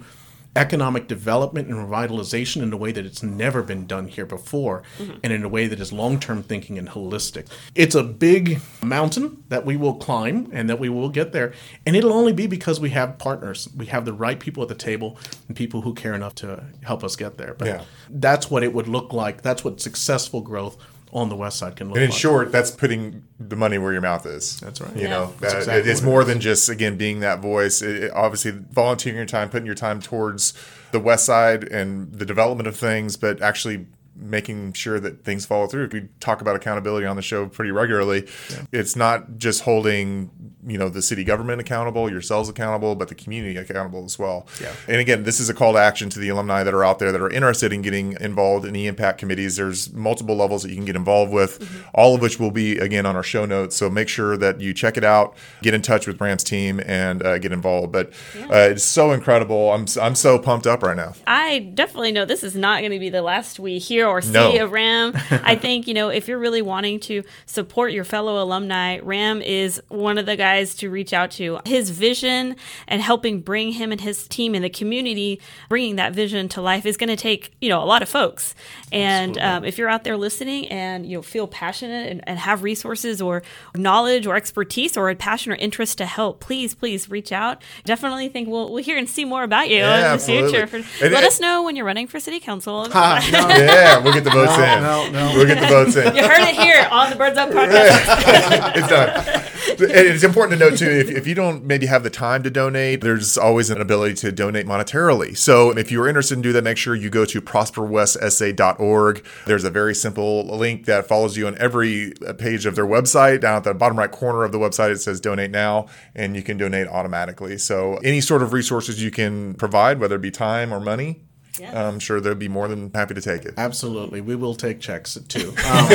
[0.55, 5.17] economic development and revitalization in a way that it's never been done here before mm-hmm.
[5.23, 7.47] and in a way that is long-term thinking and holistic.
[7.73, 11.53] It's a big mountain that we will climb and that we will get there
[11.85, 13.69] and it'll only be because we have partners.
[13.75, 17.03] We have the right people at the table and people who care enough to help
[17.03, 17.55] us get there.
[17.57, 17.81] But Yeah.
[18.09, 19.43] that's what it would look like.
[19.43, 20.77] That's what successful growth
[21.13, 22.19] on the west side can look And in like.
[22.19, 24.59] short, that's putting the money where your mouth is.
[24.61, 24.95] That's right.
[24.95, 25.09] You Yeah.
[25.09, 27.81] know, That's Uh, exactly it's what it more than just again being that voice.
[27.81, 30.53] It, it- obviously, volunteering your time, putting your time towards
[30.91, 35.67] the West Side and the development of things, but actually making sure that things follow
[35.67, 35.89] through.
[35.91, 38.27] We talk about accountability on the show pretty regularly.
[38.71, 40.29] It's not just holding
[40.65, 44.47] you know the city government accountable, yourselves accountable, but the community accountable as well.
[44.61, 44.73] Yeah.
[44.87, 47.11] And again, this is a call to action to the alumni that are out there
[47.11, 49.55] that are interested in getting involved in the impact committees.
[49.55, 53.05] There's multiple levels that you can get involved with, all of which will be again
[53.05, 53.75] on our show notes.
[53.75, 57.23] So make sure that you check it out, get in touch with Ram's team, and
[57.23, 57.91] uh, get involved.
[57.91, 59.71] But uh, it's so incredible.
[59.71, 61.13] I'm I'm so pumped up right now.
[61.25, 64.31] I definitely know this is not going to be the last we hear or see
[64.33, 64.63] No.
[64.63, 65.13] of RAM.
[65.31, 69.81] I think, you know, if you're really wanting to support your fellow alumni, RAM is
[69.89, 71.59] one of the guys to reach out to.
[71.65, 72.55] His vision
[72.87, 75.39] and helping bring him and his team in the community,
[75.69, 78.55] bringing that vision to life is going to take, you know, a lot of folks.
[78.91, 82.63] And um, if you're out there listening and you know, feel passionate and, and have
[82.63, 83.43] resources or
[83.75, 87.61] knowledge or expertise or a passion or interest to help, please, please reach out.
[87.85, 90.49] Definitely think we'll, we'll hear and see more about you Yeah, in the absolutely.
[90.51, 90.67] future.
[90.67, 92.87] For- let it- us know when you're running for city council.
[92.93, 94.83] Ah, no, Yeah, we'll get the votes No, in.
[94.83, 95.33] no, no.
[95.35, 96.15] We'll get the votes in.
[96.15, 98.75] You heard it here on the Birds Up podcast.
[98.75, 99.43] it's done.
[99.89, 103.01] it's important to note too if, if you don't maybe have the time to donate,
[103.01, 105.35] there's always an ability to donate monetarily.
[105.37, 109.25] So if you're interested in doing that, make sure you go to prosperwestsa.org.
[109.45, 113.41] There's a very simple link that follows you on every page of their website.
[113.41, 116.43] Down at the bottom right corner of the website, it says donate now, and you
[116.43, 117.57] can donate automatically.
[117.57, 121.23] So any sort of resources you can provide, whether it be time or money,
[121.59, 121.75] Yes.
[121.75, 123.53] I'm sure they'll be more than happy to take it.
[123.57, 125.53] Absolutely, we will take checks too.
[125.71, 125.87] Um,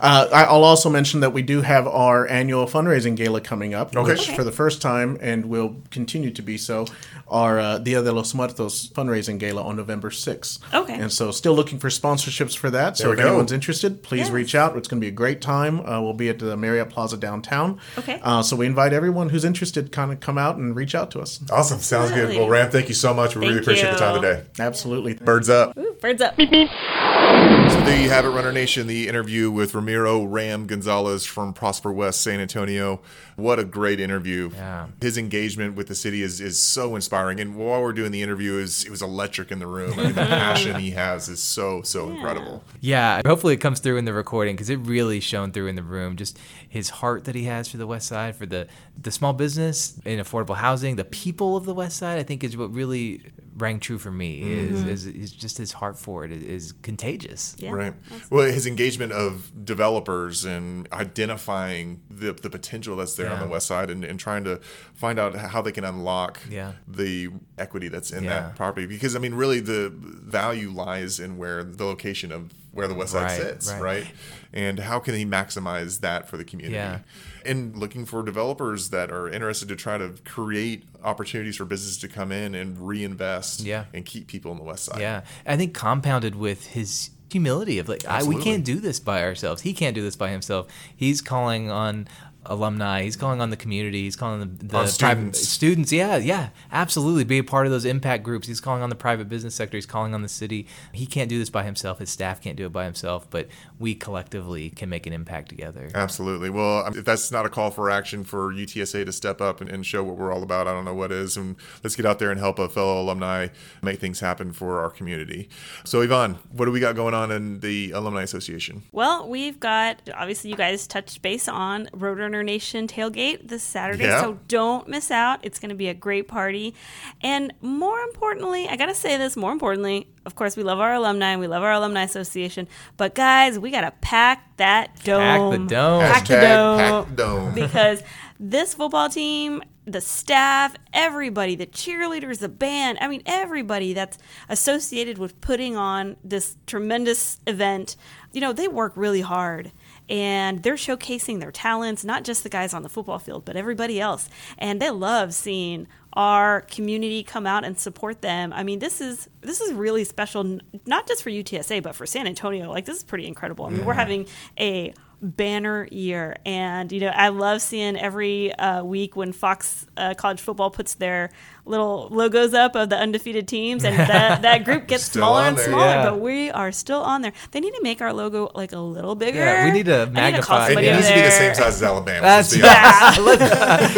[0.00, 4.12] uh, I'll also mention that we do have our annual fundraising gala coming up, Okay.
[4.12, 4.36] which Okay.
[4.36, 6.86] for the first time and will continue to be so,
[7.28, 10.58] our uh, Dia de los Muertos fundraising gala on November 6th.
[10.72, 10.94] Okay.
[10.94, 12.96] And so, still looking for sponsorships for that.
[12.96, 13.28] So, There we if go.
[13.28, 14.30] anyone's interested, please Yes.
[14.30, 14.76] reach out.
[14.76, 15.80] It's going to be a great time.
[15.80, 17.78] Uh, we'll be at the Marriott Plaza downtown.
[17.98, 18.20] Okay.
[18.22, 21.20] Uh, so, we invite everyone who's interested, kind of come out and reach out to
[21.20, 21.40] us.
[21.50, 21.78] Awesome.
[21.80, 22.36] Sounds good.
[22.36, 23.34] Well, Ram, thank you so much.
[23.34, 24.42] We really Thank appreciate the time today.
[24.58, 24.95] Absolutely.
[25.24, 25.76] Birds up.
[25.78, 26.34] Ooh, birds up.
[26.36, 28.86] So there you have it, Runner Nation.
[28.86, 33.00] The interview with Ramiro Ram Gonzalez from Prosper West San Antonio.
[33.36, 34.50] What a great interview!
[34.54, 34.88] Yeah.
[35.00, 37.38] His engagement with the city is is so inspiring.
[37.38, 39.92] And while we're doing the interview, is it was electric in the room.
[39.98, 42.64] I mean, the passion he has is so so incredible.
[42.80, 45.82] Yeah, hopefully it comes through in the recording because it really shone through in the
[45.82, 46.16] room.
[46.16, 48.68] Just his heart that he has for the West Side, for the
[49.00, 52.18] the small business and affordable housing, the people of the West Side.
[52.18, 53.22] I think is what really
[53.56, 54.42] rang true for me.
[54.42, 54.88] Is, mm-hmm.
[54.88, 57.54] is is just his heart for it is, is contagious.
[57.58, 57.72] Yeah.
[57.72, 57.94] Right.
[58.30, 63.44] Well, his engagement of developers and identifying the, the potential that's there on Yeah.
[63.44, 64.60] the west side and, and trying to
[64.94, 66.72] find out how they can unlock Yeah.
[66.88, 68.30] the equity that's in Yeah.
[68.40, 68.86] that property.
[68.86, 73.12] Because, I mean, really the value lies in where the location of where the west
[73.12, 73.80] side Right, sits, right.
[73.82, 74.06] right.
[74.52, 76.74] And how can he maximize that for the community?
[76.76, 76.98] Yeah.
[77.44, 82.08] And looking for developers that are interested to try to create opportunities for businesses to
[82.08, 83.84] come in and reinvest Yeah.
[83.94, 85.00] and keep people on the west side.
[85.00, 89.22] Yeah, I think compounded with his humility of like, I, we can't do this by
[89.22, 89.62] ourselves.
[89.62, 90.66] He can't do this by himself.
[90.94, 92.06] He's calling on
[92.48, 93.02] alumni.
[93.02, 94.04] He's calling on the community.
[94.04, 95.48] He's calling the, the private students.
[95.48, 95.92] students.
[95.92, 97.24] Yeah, yeah, absolutely.
[97.24, 98.46] Be a part of those impact groups.
[98.48, 99.76] He's calling on the private business sector.
[99.76, 100.66] He's calling on the city.
[100.92, 101.98] He can't do this by himself.
[101.98, 103.28] His staff can't do it by himself.
[103.30, 103.48] But
[103.78, 105.90] we collectively can make an impact together.
[105.94, 106.48] Absolutely.
[106.50, 109.84] Well, if that's not a call for action for UTSA to step up and, and
[109.84, 111.36] show what we're all about, I don't know what is.
[111.36, 113.48] And let's get out there and help a fellow alumni
[113.82, 115.48] make things happen for our community.
[115.84, 118.82] So, Yvonne, what do we got going on in the Alumni Association?
[118.92, 124.22] Well, we've got obviously you guys touched base on Roadrunner Nation tailgate this Saturday, Yeah.
[124.22, 125.40] so don't miss out.
[125.42, 126.74] It's going to be a great party,
[127.22, 129.36] and more importantly, I gotta say this.
[129.36, 132.66] More importantly, of course, we love our alumni and we love our alumni association,
[132.96, 135.20] but guys, we gotta pack that dome.
[135.20, 136.00] Pack the dome.
[136.00, 136.78] Pack the dome.
[136.78, 137.52] pack the dome.
[137.52, 138.00] because
[138.38, 145.18] this football team, the staff, everybody, the cheerleaders, the band, I mean, everybody that's associated
[145.18, 147.96] with putting on this tremendous event,
[148.32, 149.72] you know, they work really hard.
[150.08, 154.00] And they're showcasing their talents, not just the guys on the football field, but everybody
[154.00, 154.28] else.
[154.58, 158.52] And they love seeing our community come out and support them.
[158.52, 162.26] I mean, this is this is really special, not just for UTSA, but for San
[162.26, 162.70] Antonio.
[162.70, 163.66] Like this is pretty incredible.
[163.66, 164.26] I mean, we're having
[164.58, 170.14] a banner year, and you know, I love seeing every uh, week when Fox uh,
[170.14, 171.30] College Football puts their
[171.66, 175.66] little logos up of the undefeated teams, and that that group gets smaller and there,
[175.66, 176.10] smaller, yeah.
[176.10, 177.32] but we are still on there.
[177.50, 179.40] They need to make our logo like a little bigger.
[179.40, 180.70] Yeah, we need to I call magnify it.
[180.70, 182.20] It somebody needs to be the same size as Alabama.
[182.22, 183.40] That's let's be honest.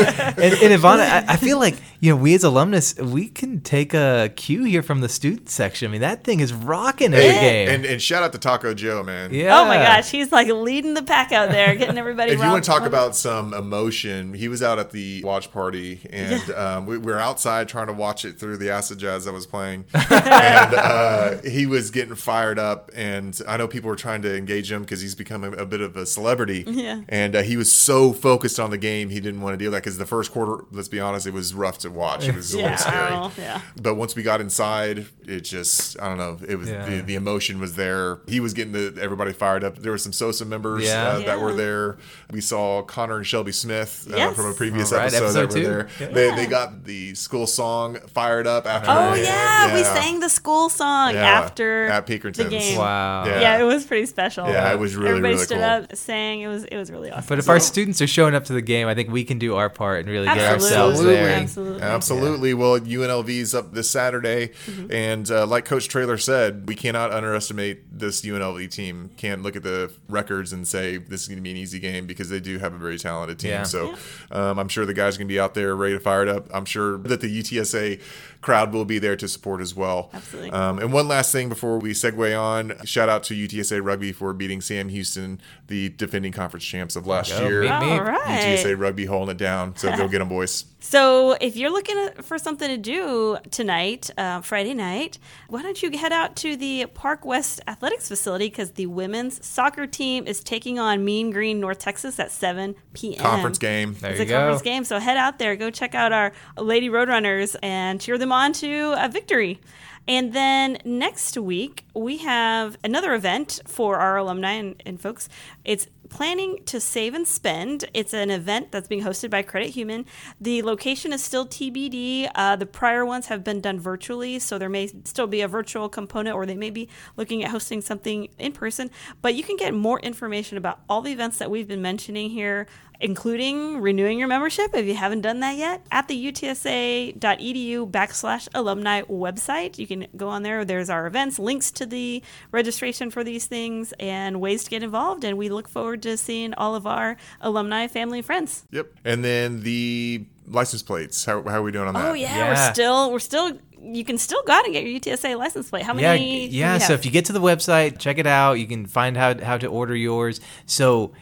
[0.18, 0.28] yeah.
[0.36, 3.92] and, and Ivana, I, I feel like you know we as alumnus we can take
[3.94, 5.88] a cue here from the student section.
[5.88, 7.68] I mean that thing is rocking every game.
[7.68, 9.32] And, and shout out to Taco Joe, man.
[9.32, 9.60] yeah.
[9.60, 12.32] Oh my gosh, he's like leading the pack out there, getting everybody.
[12.32, 16.00] If you want to talk about some emotion, he was out at the watch party,
[16.10, 19.30] and um, we, we were outside trying to watch it through the acid jazz I
[19.30, 22.90] was playing, and uh, he was getting fired up.
[22.94, 25.80] And I know people were trying to engage him because he's become a, a bit
[25.80, 26.64] of a celebrity.
[26.66, 27.02] Yeah.
[27.08, 29.74] And uh, he was so focused on the game, he didn't want to deal with
[29.78, 32.26] that because the first quarter, let's be honest, it was rough to watch.
[32.28, 33.12] It was a yeah, little scary.
[33.12, 33.60] oh, yeah.
[33.80, 36.38] But once we got inside, it just I don't know.
[36.48, 36.84] It was Yeah.
[36.88, 38.20] the, the emotion was there.
[38.28, 39.78] He was getting the everybody fired up.
[39.78, 41.08] There were some Sosa members Yeah.
[41.08, 41.56] uh, that were Yeah.
[41.56, 41.98] there.
[42.30, 44.36] We saw Connor and Shelby Smith uh, Yes.
[44.36, 45.64] from a previous All right, episode, that were two.
[45.64, 45.88] there.
[46.00, 46.06] Yeah.
[46.08, 46.36] They, Yeah.
[46.36, 48.90] they got the school song fired up after.
[48.90, 49.24] Oh the game.
[49.24, 52.18] yeah, we sang the school song Yeah, after at the
[52.48, 52.78] game.
[52.78, 53.24] Wow.
[53.26, 53.40] Yeah.
[53.40, 53.60] Yeah.
[53.60, 54.46] it was pretty special.
[54.48, 55.64] Yeah, it was really, Everybody really stood cool.
[55.64, 56.40] up, sang.
[56.40, 57.24] It was it was really awesome.
[57.28, 59.56] But if our students are showing up to the game, I think we can do
[59.56, 60.76] our part and really get Absolutely.
[60.76, 61.28] ourselves there.
[61.40, 61.82] Absolutely.
[61.82, 62.54] Absolutely.
[62.54, 64.92] Well, UNLV's up this Saturday, Mm-hmm.
[64.92, 69.10] and uh, like Coach Traylor said, we cannot underestimate this UNLV team.
[69.16, 72.06] Can't look at the records and say this is going to be an easy game
[72.06, 73.50] because they do have a very talented team.
[73.50, 73.62] Yeah.
[73.62, 73.94] So
[74.30, 76.28] um, I'm sure the guys are going to be out there ready to fire it
[76.28, 76.48] up.
[76.52, 78.00] I'm sure that the the UTSA
[78.40, 80.10] crowd will be there to support as well.
[80.12, 80.50] Absolutely.
[80.52, 84.32] Um, and one last thing before we segue on, shout out to UTSA Rugby for
[84.32, 87.62] beating Sam Houston, the defending conference champs of last Go, year.
[87.62, 87.90] beat me.
[87.92, 88.58] All right.
[88.58, 89.74] UTSA Rugby holding it down.
[89.76, 90.64] So go get them, boys.
[90.80, 95.18] So, if you're looking for something to do tonight, uh, Friday night,
[95.48, 99.88] why don't you head out to the Park West Athletics facility because the women's soccer
[99.88, 103.20] team is taking on Mean Green, North Texas at 7 p.m.
[103.20, 103.96] Conference game.
[103.98, 104.38] There It's you a go.
[104.38, 106.88] conference game, so head out there, go check out our Lady
[107.18, 109.60] Roadrunners and cheer them on to a victory.
[110.06, 115.28] And then next week, we have another event for our alumni and, and folks.
[115.64, 117.84] It's planning to save and spend.
[117.92, 120.06] It's an event that's being hosted by Credit Human.
[120.40, 122.30] The location is still TBD.
[122.34, 125.90] Uh, the prior ones have been done virtually, so there may still be a virtual
[125.90, 126.88] component, or they may be
[127.18, 128.90] looking at hosting something in person.
[129.20, 132.66] But you can get more information about all the events that we've been mentioning here
[133.00, 139.02] including renewing your membership if you haven't done that yet at the utsa.edu backslash alumni
[139.02, 142.22] website you can go on there there's our events links to the
[142.52, 146.52] registration for these things and ways to get involved and we look forward to seeing
[146.54, 148.92] all of our alumni family and friends Yep.
[149.04, 151.24] And then the license plates.
[151.24, 152.10] How, how are we doing on that?
[152.10, 152.48] oh yeah, Yeah.
[152.50, 155.84] we're still we're still you can still go out and get your utsa license plate
[155.84, 156.74] how Yeah, many do yeah.
[156.74, 158.54] we So if you get to the website, check it out.
[158.54, 160.40] You can find how how to order yours.
[160.66, 161.12] So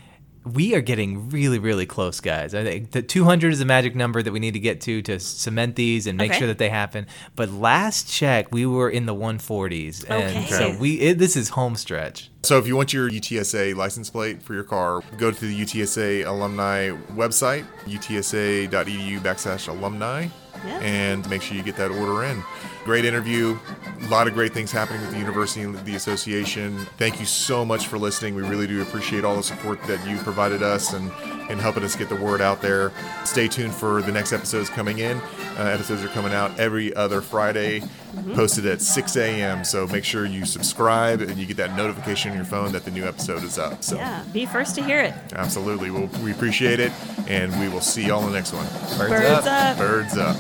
[0.53, 2.55] we are getting really, really close, guys.
[2.55, 5.19] I think the 200 is the magic number that we need to get to to
[5.19, 6.39] cement these and make Okay.
[6.39, 7.07] sure that they happen.
[7.35, 10.47] But last check, we were in the 140s, and Okay.
[10.47, 12.31] so we it, this is home stretch.
[12.43, 16.25] So if you want your UTSA license plate for your car, go to the UTSA
[16.27, 20.29] alumni website, utsa.edu backslash alumni,
[20.65, 20.79] Yeah.
[20.81, 22.43] and make sure you get that order in.
[22.87, 23.59] Great interview.
[24.01, 26.79] A lot of great things happening with the university and the association.
[26.97, 28.37] Thank you so much for listening.
[28.37, 31.11] We really do appreciate all the support that you provided us and,
[31.51, 32.93] and helping us get the word out there.
[33.25, 35.19] Stay tuned for the next episodes coming in.
[35.59, 37.83] Uh, episodes are coming out every other Friday,
[38.35, 39.65] posted at 6 a.m.
[39.65, 42.93] So make sure you subscribe and you get that notification on your phone that the
[42.93, 43.83] new episode is up.
[43.83, 46.93] So yeah be first to hear it absolutely, we'll, we appreciate it,
[47.27, 48.67] and we will see y'all in the next one.
[48.99, 49.47] Birds birds up.
[49.47, 49.79] up.
[49.79, 50.37] Birds up.